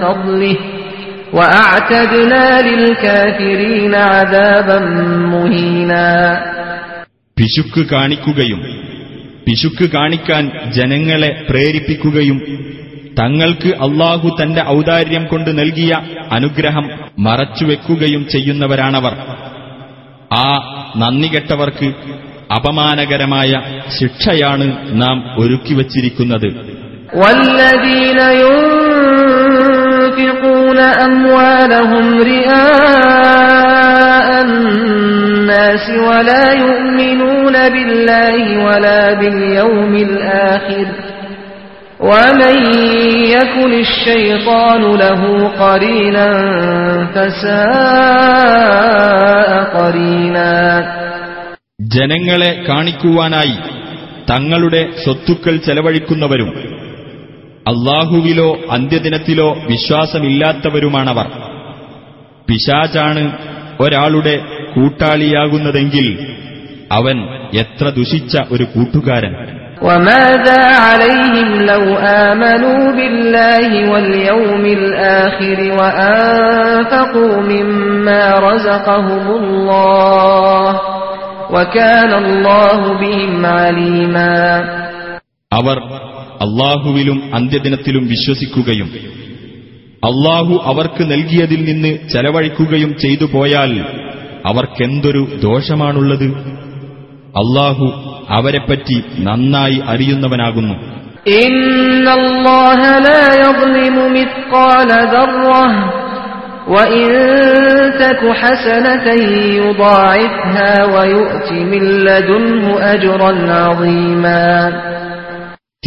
فضله 0.00 0.56
പിശുക്ക് 7.36 7.82
കാണിക്കുകയും 7.92 8.60
പിശുക്ക് 9.46 9.86
കാണിക്കാൻ 9.90 10.44
ജനങ്ങളെ 10.70 11.30
പ്രേരിപ്പിക്കുകയും 11.50 12.38
തങ്ങൾക്ക് 13.18 13.70
അള്ളാഹു 13.86 14.28
തന്റെ 14.40 14.62
ഔദാര്യം 14.68 15.24
കൊണ്ട് 15.26 15.50
നൽകിയ 15.58 15.92
അനുഗ്രഹം 16.30 16.86
മറച്ചുവെക്കുകയും 17.18 18.22
ചെയ്യുന്നവരാണവർ 18.28 19.14
ആ 20.36 20.48
നന്ദികെട്ടവർക്ക് 20.96 21.88
അപമാനകരമായ 22.56 23.52
ശിക്ഷയാണ് 23.98 24.68
നാം 25.02 25.18
ഒരുക്കിവച്ചിരിക്കുന്നത് 25.38 26.48
والذين 27.18 28.18
ينفقون 30.10 30.78
أموالهم 31.08 32.20
رئاء 32.22 32.66
الناس 34.42 35.90
ولا 36.08 36.52
يؤمنون 36.54 37.52
بالله 37.68 38.64
ولا 38.64 39.14
باليوم 39.14 39.94
الآخر 40.08 40.86
ومن 42.00 42.56
يكن 43.28 43.72
الشيطان 43.80 44.82
له 44.96 45.48
قرينا 45.58 46.28
فساء 48.56 49.50
قرينا 49.78 50.50
ജനങ്ങളെ 51.96 52.50
കാണിക്കുവാനായി 52.68 53.56
തങ്ങളുടെ 54.30 54.80
സ്വത്തുക്കൾ 55.02 55.56
ചെലവഴിക്കുന്നവരും 55.56 56.50
അള്ളാഹുവിലോ 57.70 58.48
അന്ത്യദിനത്തിലോ 58.70 59.48
വിശ്വാസമില്ലാത്തവരുമാണവർ 59.70 61.28
പിശാചാണ് 62.48 63.24
ഒരാളുടെ 63.80 64.34
കൂട്ടാളിയാകുന്നതെങ്കിൽ 64.74 66.06
അവൻ 66.92 67.16
എത്ര 67.62 67.86
ദുഷിച്ച 67.98 68.36
ഒരു 68.54 68.66
കൂട്ടുകാരൻ 68.74 69.34
وماذا 69.82 70.62
عليهم 70.78 71.48
لو 71.64 71.84
آمنوا 72.24 72.82
بالله 72.92 73.70
واليوم 73.90 74.64
الآخر 74.78 75.58
وأنفقوا 75.78 77.34
مما 77.42 78.22
رزقهم 78.40 79.26
الله 79.32 80.68
وكان 81.50 82.12
الله 82.14 82.78
بهم 82.94 83.46
عليما 83.58 84.34
അവർ 85.52 85.76
അള്ളാഹുവിലും 86.41 87.31
അന്ത്യദിനത്തിലും 87.33 88.07
വിശ്വസിക്കുകയും 88.07 88.87
അള്ളാഹു 90.03 90.61
അവർക്ക് 90.65 91.11
നൽകിയതിൽ 91.11 91.65
നിന്ന് 91.65 92.09
ചെലവഴിക്കുകയും 92.13 92.97
ചെയ്തു 92.97 93.25
പോയാൽ 93.25 93.85
അവർക്കെന്തൊരു 94.45 95.27
ദോഷമാണുള്ളത്? 95.43 96.27
അള്ളാഹു 97.37 97.93
അവരെപ്പറ്റി 98.29 99.03
നന്നായി 99.19 99.81
അറിയുന്നവനാകുന്നു. 99.87 101.01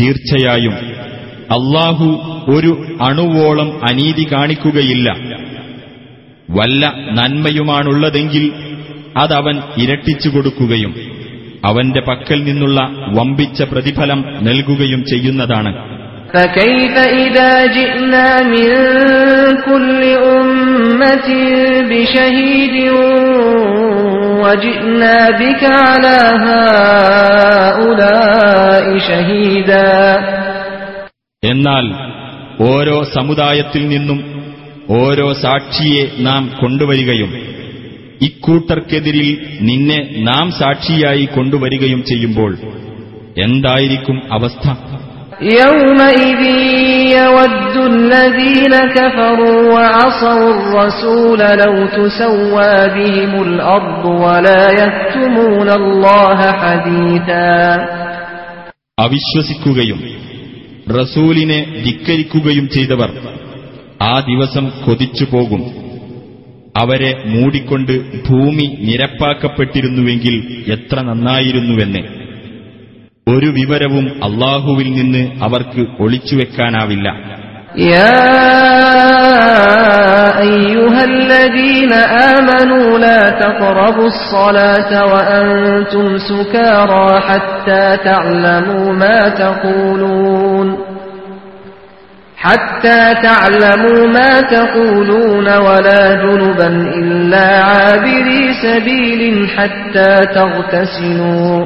തീർച്ചയായും 0.00 0.72
അള്ളാഹു 1.56 2.06
ഒരു 2.50 2.96
അണുവോളം 3.02 3.68
അനീതി 3.90 4.26
കാണിക്കുകയില്ല. 4.32 5.08
വല്ല 6.50 6.94
നന്മയുമാണുള്ളതെങ്കിൽ 6.96 8.52
അതവൻ 9.16 9.56
ഇരട്ടിച്ചു 9.76 10.28
കൊടുക്കുകയും 10.28 10.94
അവന്റെ 11.64 12.00
പക്കൽ 12.00 12.44
നിന്നുള്ള 12.44 12.80
വമ്പിച്ച 13.18 13.62
പ്രതിഫലം 13.62 14.24
നൽകുകയും 14.42 15.04
ചെയ്യുന്നതാണ്. 15.04 15.93
فكيف 16.33 16.95
إذا 17.19 17.51
جئنا 17.67 18.27
من 18.45 18.67
كل 19.61 20.01
أمة 20.33 21.29
بشهيد 21.83 22.75
وجئنا 24.43 25.17
بك 25.33 25.63
على 25.83 26.17
هؤلاء 27.59 28.85
شهيدا 28.99 29.89
എന്നാൽ 31.43 31.85
ഓരോ 32.67 32.97
സമുദായത്തിൽ 33.15 33.83
നിന്നും 33.87 34.19
ഓരോ 34.97 35.27
സാക്ഷിയെ 35.43 36.03
നാം 36.19 36.43
കൊണ്ടുവരികയും 36.61 37.31
ഇക്കൂട്ടർക്കെതിരിൽ 38.21 39.29
നിന്നെ 39.69 39.99
നാം 40.29 40.47
സാക്ഷിയായി 40.61 41.25
കൊണ്ടുവരികയും 41.35 42.01
ചെയ്യുമ്പോൾ 42.03 42.51
എന്തായിരിക്കും 43.45 44.17
അവസ്ഥ 44.37 44.65
يومئذ 45.53 46.41
يود 47.17 47.75
الذين 47.87 48.73
كفروا 48.89 49.59
وعصوا 49.73 50.49
الرسول 50.55 51.39
لو 51.57 51.75
تسوى 51.89 52.73
بهم 52.89 53.33
الأرض 53.41 54.03
ولا 54.23 54.63
يكتمون 54.73 55.69
الله 55.71 56.39
حديثا 56.53 57.49
അവിശ്വസിക്കുകയും 58.97 59.99
റസൂലിനെ 60.91 61.59
ധിക്കരിക്കുകയും 61.85 62.65
ചെയ്തവർ 62.67 63.09
ആ 64.03 64.15
ദിവസം 64.29 64.65
കൊതിച്ചു 64.85 65.25
പോകും 65.25 65.61
അവരെ 66.79 67.11
മൂടിക്കൊണ്ട് 67.25 67.93
ഭൂമി 68.27 68.65
നിരപ്പാക്കപ്പെട്ടിരുന്നുവെങ്കിൽ 68.87 70.35
എത്ര 70.71 70.97
നന്നായിരുന്നുവെന്ന് 71.01 72.01
ഒരു 73.27 73.49
വിവരവും 73.57 74.05
അള്ളാഹുവിൽ 74.27 74.89
നിന്ന് 74.99 75.23
അവർക്ക് 75.47 75.81
ഒളിച്ചുവെക്കാനാവില്ല 76.03 77.07
يا 77.93 78.15
أيها 80.41 81.01
الذين 81.05 81.93
آمنوا 82.35 82.87
لا 82.99 83.21
تقربوا 83.43 84.07
الصلاة 84.07 84.91
وأنتم 85.05 86.05
سكارى 86.29 87.09
حتى 87.21 87.97
تعلموا 88.03 88.93
ما 88.93 89.19
تقولون 89.43 90.67
حتى 92.37 92.99
تعلموا 93.23 94.07
ما 94.07 94.31
تقولون 94.41 95.47
ولا 95.57 96.03
جنبا 96.15 96.67
إلا 96.95 97.47
عابري 97.63 98.53
سبيل 98.63 99.21
حتى 99.49 100.11
تغتسلوا 100.35 101.65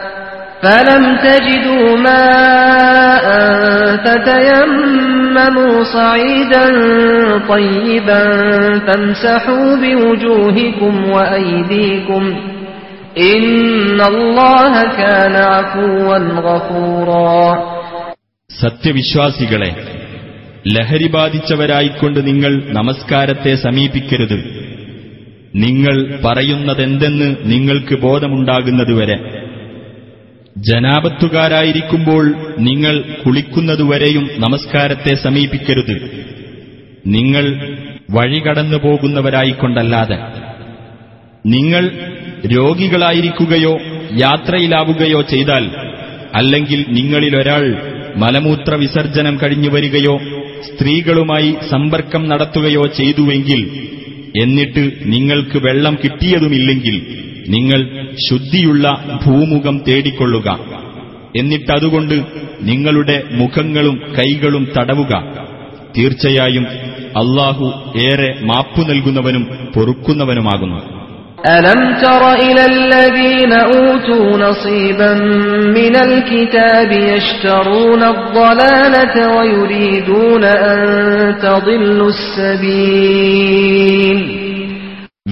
فلم 0.62 1.04
تجدوا 1.16 1.96
ماء 1.98 3.26
فتيمموا 4.04 5.82
صعيدا 5.92 6.66
طيبا 7.48 8.22
فامسحوا 8.78 9.76
بوجوهكم 9.76 11.10
وأيديكم 11.10 12.22
إن 13.18 14.00
الله 14.02 14.74
كان 14.96 15.34
عفوا 15.52 16.18
غفورا 16.46 17.42
സത്യവിശ്വാസികളെ 18.50 19.70
ലഹരി 20.66 21.06
ബാധിച്ചവരായിക്കൊണ്ട് 21.06 22.18
നിങ്ങൾ 22.26 22.52
നമസ്കാരത്തെ 22.72 23.54
സമീപിക്കരുത് 23.54 24.38
നിങ്ങൾ 25.54 25.96
പറയുന്നതെന്തെന്ന് 26.22 27.28
നിങ്ങൾക്ക് 27.44 27.94
ബോധമുണ്ടാകുന്നതുവരെ 28.00 29.16
ജനാപത്തുകാരായിരിക്കുമ്പോൾ 30.57 32.35
നിങ്ങൾ 32.57 33.01
കുളിക്കുന്നതുവരെയും 33.25 34.29
നമസ്കാരത്തെ 34.37 35.15
സമീപിക്കരുത്. 35.15 35.95
നിങ്ങൾ 37.05 37.45
വഴികടന്നു 38.11 38.77
പോകുന്നവരായിക്കൊണ്ടല്ലാതെ 38.77 40.17
നിങ്ങൾ 41.45 41.89
രോഗികളായിരിക്കുകയോ 42.45 43.79
യാത്രയിലാവുകയോ 44.11 45.21
ചെയ്താൽ 45.21 45.69
അല്ലെങ്കിൽ 46.35 46.85
നിങ്ങളിലൊരാൾ 46.89 47.63
മലമൂത്ര 48.17 48.75
വിസർജനം 48.75 49.39
കഴിഞ്ഞു 49.43 49.69
വരികയോ 49.69 50.19
സ്ത്രീകളുമായി 50.61 51.55
സമ്പർക്കം 51.69 52.29
നടത്തുകയോ 52.29 52.85
ചെയ്തുവെങ്കിൽ 52.85 53.61
എന്നിട്ട് 54.37 54.91
നിങ്ങൾക്ക് 55.05 55.57
വെള്ളം 55.57 55.97
കിട്ടിയതുമില്ലെങ്കിൽ 56.03 57.25
നിങ്ങൾ 57.47 58.07
ശുദ്ധിയുള്ള 58.29 59.19
ഭൂമുഖം 59.25 59.83
തേടിക്കൊള്ളുക. 59.87 60.59
എന്നിട്ടതുകൊണ്ട് 61.35 62.23
നിങ്ങളുടെ 62.61 63.23
മുഖങ്ങളും 63.31 64.01
കൈകളും 64.19 64.67
തടവുക. 64.77 65.35
തീർച്ചയായും 65.97 66.63
അള്ളാഹു 67.17 67.73
ഏറെ 67.97 68.39
മാപ്പു 68.41 68.81
നൽകുന്നവനും 68.81 69.43
പൊറുക്കുന്നവനുമാകുന്നു. 69.75 71.00
ألم 71.48 71.80
تر 72.02 72.22
إلى 72.38 72.62
الذين 72.66 73.52
أوتوا 73.52 74.38
نصيبا 74.38 75.12
من 75.78 75.94
الكتاب 75.98 76.90
يشترون 77.12 78.02
الضلالة 78.04 79.14
ويريدون 79.36 80.44
أن 80.44 80.78
تضلوا 81.42 82.10
السبيل 83.16 84.18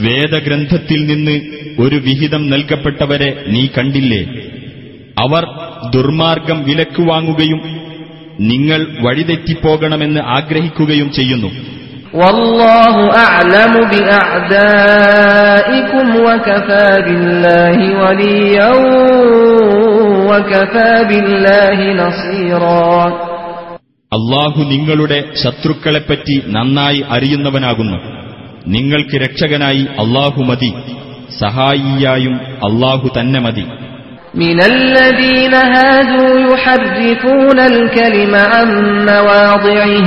വേദഗ്രന്ഥത്തിൽ 0.05 1.01
നിന്ന് 1.07 1.34
ഒരു 1.78 1.97
വിഹിതം 2.07 2.42
നൽകപ്പെട്ടവരെ 2.51 3.30
നീ 3.47 3.62
കണ്ടില്ലേ 3.76 4.22
അവർ 5.18 5.45
ദുർമാർഗം 5.95 6.59
വിലക്ക് 6.64 7.03
വാങ്ങുകയും 7.03 7.61
നിങ്ങൾ 8.51 8.80
വഴിതെറ്റിപ്പോകണമെന്ന് 9.01 10.22
ആഗ്രഹിക്കുകയും 10.36 11.09
ചെയ്യുന്നു 11.12 11.51
والله 12.14 12.95
أعلم 13.18 13.74
بأعدائكم 14.84 16.07
وكفى 16.18 16.88
بالله 17.07 17.78
وليا 18.01 18.70
وكفى 20.30 20.92
بالله 21.11 21.78
نصيرا 22.03 22.97
അള്ളാഹു 24.12 24.61
നിങ്ങളുടെ 24.72 25.18
ശത്രുക്കളെപ്പറ്റി 25.42 26.36
നന്നായി 26.57 27.01
അറിയുന്നവനാകുന്നു 27.14 27.97
നിങ്ങൾക്ക് 28.66 29.16
രക്ഷകനായി 29.24 29.82
അള്ളാഹു 30.03 30.40
മതി 30.51 30.70
സഹായിയായും 31.45 32.34
അള്ളാഹു 32.68 33.07
തന്നെ 33.16 33.40
മതി 33.47 33.64
من 34.36 34.59
الذين 34.74 35.55
هادوا 35.74 36.32
يحرفون 36.49 37.59
الكلم 37.72 38.32
عن 38.53 38.68
مواضعه 39.07 40.07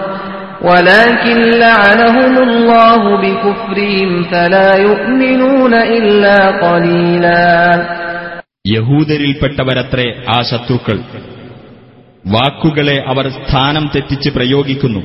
ولكن 0.62 1.38
لعنهم 1.58 2.34
الله 2.40 3.02
بكفرهم 3.16 4.10
فلا 4.24 4.70
يؤمنون 4.80 5.72
إلا 5.96 6.38
قليلا 6.62 7.46
യഹൂദരിൽപ്പെട്ടവരത്രേ 8.76 10.06
ആ 10.28 10.38
ശത്രുക്കൾ 10.50 10.98
വാക്കുകളെ 12.24 12.96
അവർ 13.10 13.26
സ്ഥാനം 13.36 13.84
തെറ്റിച്ച് 13.94 14.30
പ്രയോഗിക്കുന്നു 14.36 15.02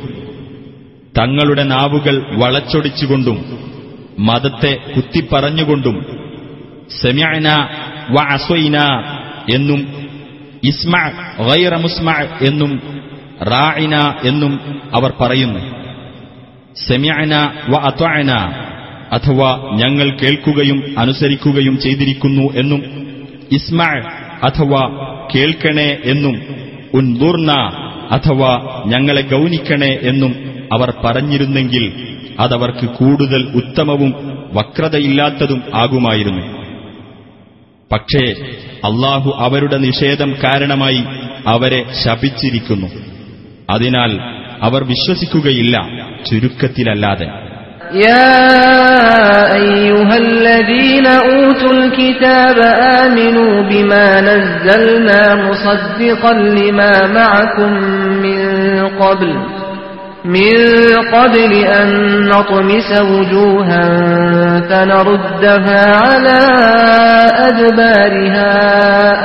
തങ്ങളുടെ 1.18 1.64
നാവുകൾ 1.74 2.16
വളച്ചൊടിച്ചുകൊണ്ടും 2.42 3.38
മതത്തെ 4.28 4.74
കുത്തിപ്പറഞ്ഞുകൊണ്ടും 4.94 5.98
സെമ്യന 7.00 7.48
വ 8.16 8.24
അസ്വൈന 8.36 8.78
എന്നും 9.56 9.82
ഇസ്മ 10.64 10.94
ഗൈറ 11.46 11.74
മുസ്മ 11.86 12.08
എന്നും 12.50 12.72
റായിന 13.43 14.15
എന്നും 14.25 14.83
അവർ 14.95 15.13
പറയുന്നു. 15.21 15.61
സെമ്യന 16.87 17.51
വ 17.69 17.79
അത്വന 17.79 18.31
അഥവാ 19.13 19.71
ഞങ്ങൾ 19.75 20.17
കേൾക്കുകയും 20.23 20.95
അനുസരിക്കുകയും 20.99 21.81
ചെയ്തിരിക്കുന്നു 21.81 22.53
എന്നും 22.53 22.83
ഇസ്മാ 23.53 23.89
അഥവാ 24.43 25.07
കേൾക്കണേ 25.35 25.97
എന്നും 26.05 26.43
ഉൻദൂർണ 26.95 27.53
അഥവാ 28.11 28.83
ഞങ്ങളെ 28.87 29.21
ഗൗനിക്കണേ 29.21 29.99
എന്നും 30.03 30.35
അവർ 30.73 30.95
പറഞ്ഞിരുന്നെങ്കിൽ 31.05 31.93
അതവർക്ക് 32.41 32.87
കൂടുതൽ 32.87 33.53
ഉത്തമവും 33.55 34.15
വക്രതയില്ലാത്തതും 34.55 35.63
ആകുമായിരുന്നു. 35.75 36.43
പക്ഷേ 37.93 38.33
അള്ളാഹു 38.85 39.33
അവരുടെ 39.37 39.77
നിഷേധം 39.77 40.35
കാരണമായി 40.45 41.05
അവരെ 41.47 41.85
ശപിച്ചിരിക്കുന്നു. 42.05 43.16
അതിനാൽ 43.70 44.12
അവർ 44.68 44.82
വിശ്വസിക്കുകയില്ല 44.92 45.76
ചുരുക്കത്തിലല്ലാതെ 46.30 47.28
يا 48.08 48.36
أيها 49.64 50.16
الذين 50.18 51.08
أوتوا 51.30 51.74
الكتاب 51.80 52.58
آمنوا 53.04 53.54
بما 53.70 54.08
نزلنا 54.22 55.22
مصدقا 55.48 56.34
لما 56.60 56.94
معكم 57.20 57.72
من 58.26 58.40
قبل 59.04 59.32
من 60.26 60.56
قبل 61.16 61.52
أن 61.80 61.90
نطمس 62.34 62.90
وجوها 63.12 63.88
فنردها 64.70 65.82
على 66.06 66.40
أدبارها 67.50 68.54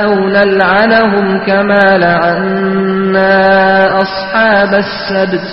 أو 0.03 0.13
نلعنهم 0.27 1.25
كما 1.47 1.83
لعنا 1.97 2.90
أصحاب 3.97 4.71
السبت 4.85 5.47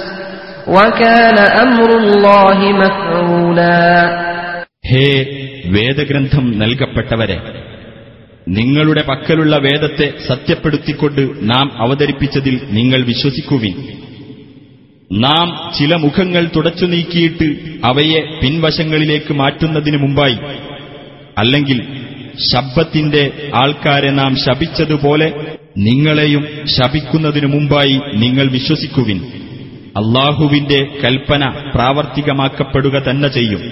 وكان 0.69 1.37
أمر 1.65 1.91
الله 1.99 2.59
مفعولا 2.83 3.83
ഹേ 4.85 5.09
വേദഗ്രന്ഥം 5.75 6.45
നൽകപ്പെട്ടവരെ 6.63 7.37
നിങ്ങളുടെ 8.57 9.03
പക്കലുള്ള 9.11 9.55
വേദത്തെ 9.67 10.07
സത്യപ്പെടുത്തിക്കൊണ്ട് 10.27 11.21
നാം 11.53 11.67
അവതരിപ്പിച്ചതിൽ 11.85 12.57
നിങ്ങൾ 12.79 13.01
വിശ്വസിക്കുവിൻ 13.11 13.77
നാം 15.11 15.47
ചില 15.79 15.95
മുഖങ്ങൾ 16.05 16.45
തുടച്ചു 16.55 16.87
നീക്കിയിട്ട് 16.87 17.49
അവയെ 17.91 18.21
പിൻവശങ്ങളിലേക്ക് 18.41 19.33
മാറ്റുന്നതിനു 19.41 19.99
മുമ്പായി 20.05 20.37
അല്ലെങ്കിൽ 21.37 21.79
ശബ്ദത്തിന്റെ 22.38 23.32
ആൾക്കാരെ 23.56 24.10
നാം 24.10 24.36
ശപിച്ചതുപോലെ 24.36 25.34
നിങ്ങളെയും 25.78 26.48
ശപിക്കുന്നതിനു 26.66 27.48
മുമ്പായി 27.48 28.02
നിങ്ങൾ 28.16 28.50
വിശ്വസിക്കുവിൻ. 28.50 29.22
അള്ളാഹുവിന്റെ 29.90 30.88
കൽപ്പന 31.04 31.72
പ്രാവർത്തികമാക്കപ്പെടുക 31.76 33.04
തന്നെ 33.10 33.30
ചെയ്യും. 33.30 33.72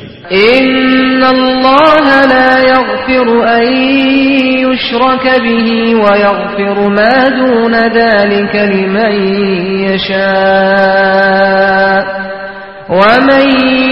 ومن 12.92 13.44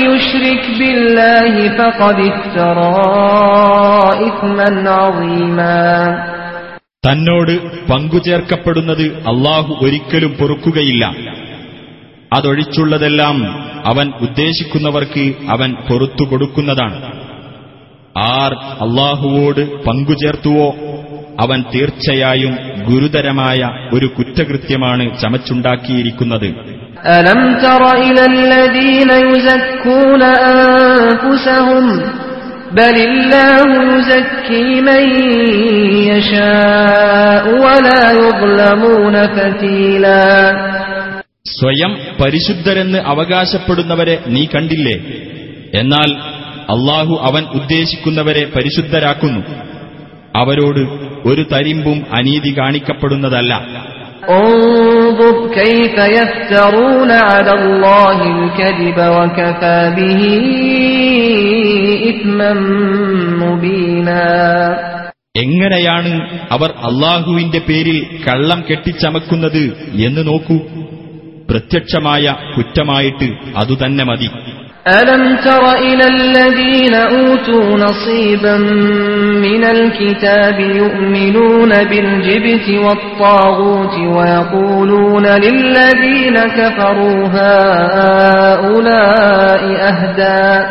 يشرك 0.06 0.64
بالله 0.78 1.52
فقد 1.72 2.16
افترى 2.26 2.96
إثما 4.26 4.68
عظيما 4.96 5.84
തന്നോട് 7.04 7.52
പങ്കുചേർക്കപ്പെടുന്നത് 7.90 9.04
അള്ളാഹു 9.30 9.72
ഒരിക്കലും 9.84 10.32
പൊറുക്കുകയില്ല 10.40 11.04
അതൊഴിച്ചുള്ളതെല്ലാം 12.32 13.36
അവൻ 13.84 14.06
ഉദ്ദേശിക്കുന്നവർക്ക് 14.20 15.24
അവൻ 15.54 15.70
പൊറത്തു 15.88 16.24
കൊടുക്കുന്നതാണ് 16.24 16.98
ആർ 18.34 18.52
അള്ളാഹുവോട് 18.80 19.62
പങ്കുചേർത്തുവോ 19.86 20.68
അവൻ 21.40 21.58
തീർച്ചയായും 21.72 22.54
ഗുരുതരമായ 22.88 23.60
ഒരു 23.92 24.08
കുറ്റകൃത്യമാണ് 24.16 25.04
ചമച്ചുണ്ടാക്കിയിരിക്കുന്നത് 25.22 26.48
ألم 27.10 27.40
تر 27.56 27.82
إلى 27.98 28.22
الذين 28.26 29.10
يزكون 29.26 30.22
أنفسهم 30.52 31.84
بل 32.72 32.96
الله 33.02 33.68
يزكي 33.94 34.80
من 34.80 35.02
يشاء 36.10 37.44
ولا 37.64 38.02
يظلمون 38.14 39.16
فتيلا 39.28 40.24
സ്വയം 41.46 41.92
പരിശുദ്ധരെന്ന് 42.20 42.98
അവകാശപ്പെടുന്നവരെ 43.12 44.16
നീ 44.26 44.42
കണ്ടില്ലേ 44.52 44.96
എന്നാൽ 45.80 46.10
അള്ളാഹു 46.74 47.14
അവൻ 47.28 47.42
ഉദ്ദേശിക്കുന്നവരെ 47.58 48.44
പരിശുദ്ധരാക്കുന്നു 48.54 49.40
അവരോട് 50.34 50.82
ഒരു 51.30 51.42
തരിമ്പും 51.52 51.98
അനീതി 52.18 52.52
കാണിക്കപ്പെടുന്നതല്ല 52.58 53.52
انظر 54.30 55.34
كيف 55.54 55.96
يفترون 56.12 57.10
على 57.10 57.52
الله 57.54 58.18
الكذب 58.34 58.98
وكفى 59.16 59.80
به 59.96 60.22
إثما 62.10 62.52
مبينا 63.42 64.26
എങ്ങനെയാണ് 65.36 66.12
അവർ 66.50 66.70
അള്ളാഹുവിന്റെ 66.88 67.60
പേരിൽ 67.68 67.98
കള്ളം 68.26 68.60
കെട്ടിച്ചമക്കുന്നത് 68.68 69.62
എന്ന് 70.06 70.22
നോക്കൂ 70.26 70.56
പ്രത്യക്ഷമായ 71.50 72.24
കുറ്റമായിട്ട് 72.56 73.28
അതുതന്നെ 73.56 74.04
മതി 74.04 74.28
ألم 74.87 75.37
تر 75.37 75.73
إلى 75.73 76.07
الذين 76.07 76.93
أوتوا 76.93 77.77
نصيبا 77.77 78.57
من 79.41 79.63
الكتاب 79.63 80.59
يؤمنون 80.59 81.69
بالجبت 81.69 82.69
والطاغوت 82.69 83.93
ويقولون 84.15 85.25
للذين 85.25 86.37
كفروا 86.37 87.27
هؤلاء 87.33 88.95
أهدى 89.81 90.65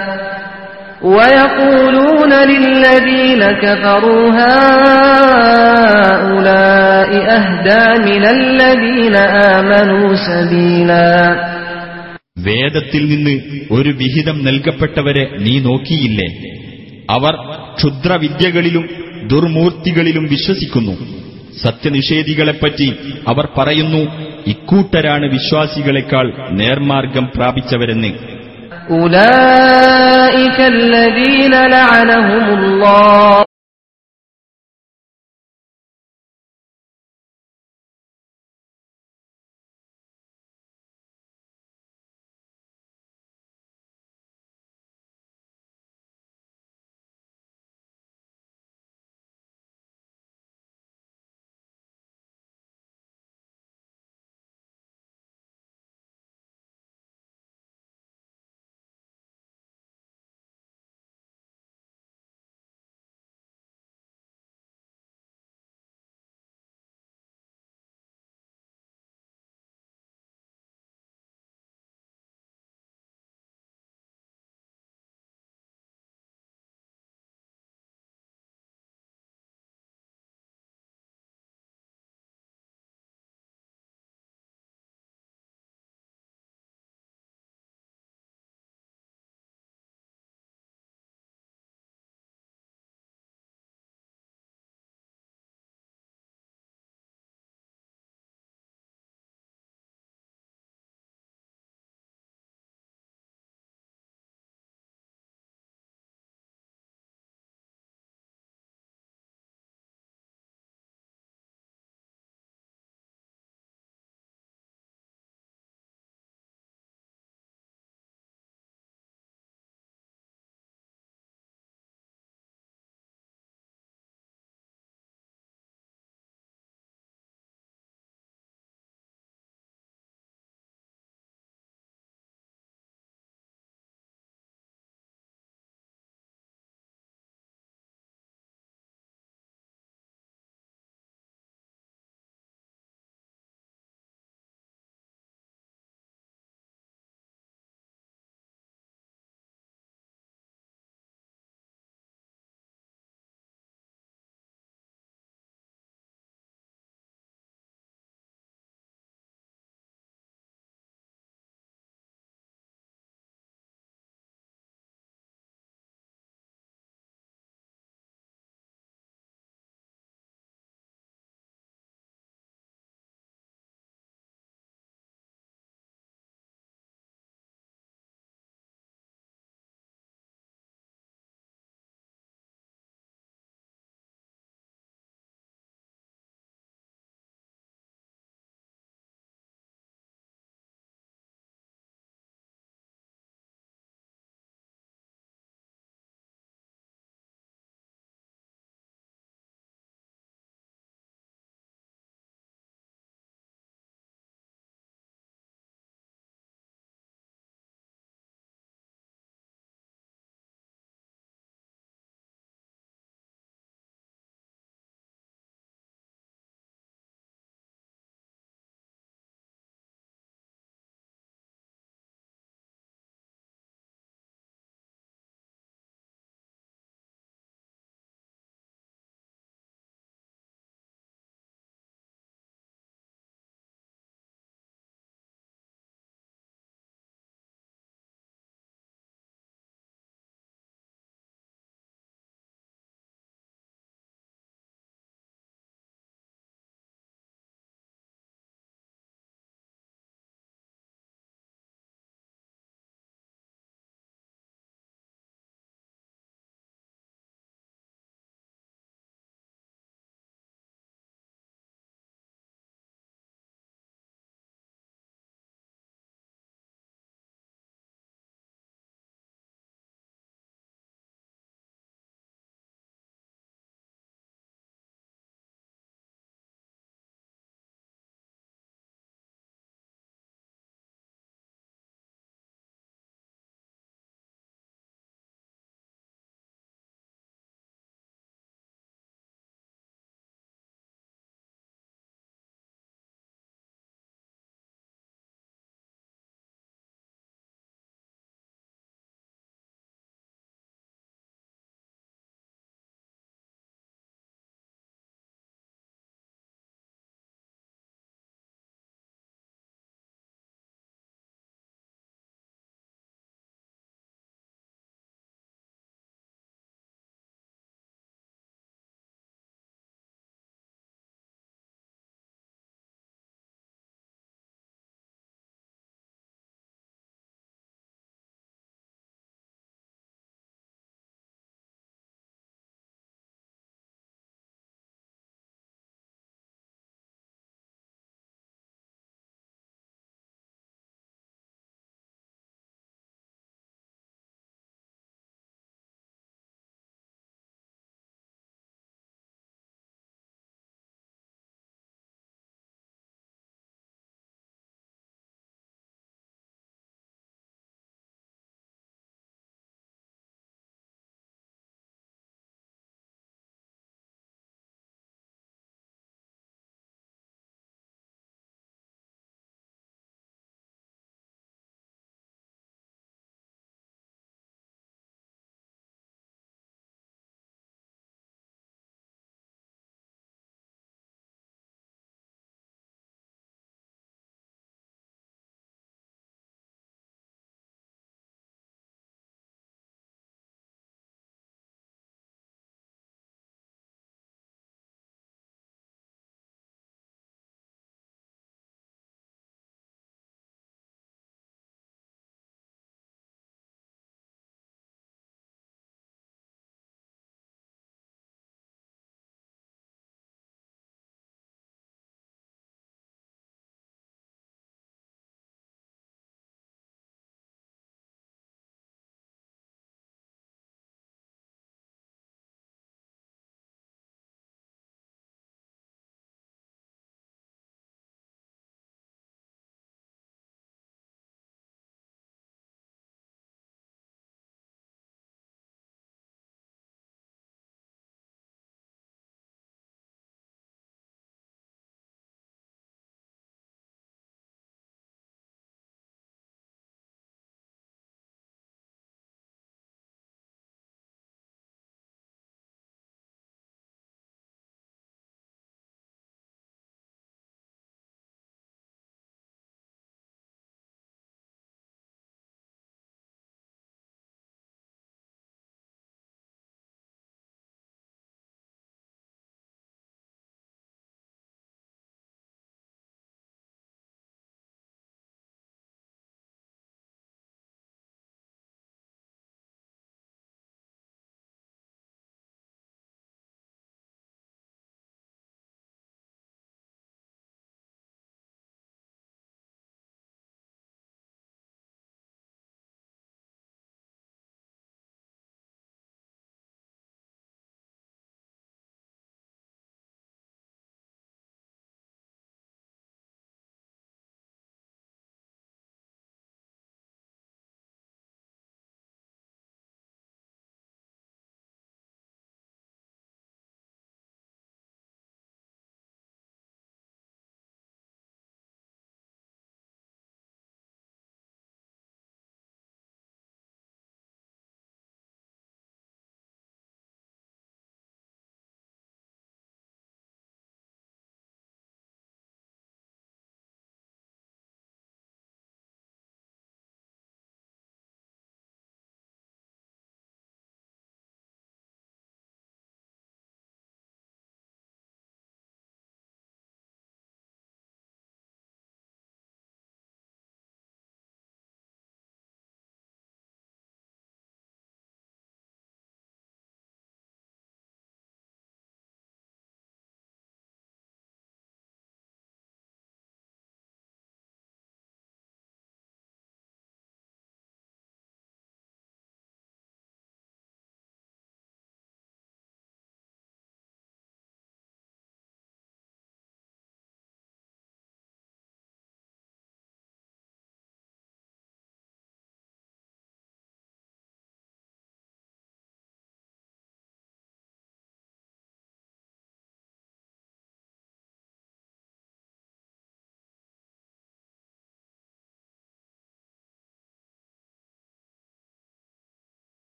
ويقولون 1.03 2.33
للذين 2.33 3.45
كفروا 3.53 4.31
هؤلاء 4.31 5.25
أهدى 7.31 7.99
من 8.05 8.27
الذين 8.27 9.17
آمنوا 9.17 10.15
سبيلا 10.15 11.37
വേദത്തിൽ 12.39 13.07
നിന്ന് 13.07 13.41
ഒരു 13.71 13.89
വിഹിതം 13.89 14.45
നൽകപ്പെട്ടവരെ 14.45 15.37
നീ 15.41 15.59
നോക്കിയില്ലേ? 15.59 16.27
അവർ 17.11 17.35
ക്ഷുദ്രവിദ്യകളിലും 17.77 18.89
ദുർമൂർത്തികളിലും 19.27 20.25
വിശ്വസിക്കുന്നു. 20.25 20.95
സത്യനിഷേധികളെപ്പറ്റി 21.63 22.93
അവർ 23.29 23.49
പറയുന്നു 23.59 24.03
ഇക്കൂട്ടരാണ് 24.47 25.33
വിശ്വാസികളെക്കാൾ 25.33 26.33
നേർമാർഗം 26.51 27.29
പ്രാപിച്ചവരെന്ന്. 27.37 28.13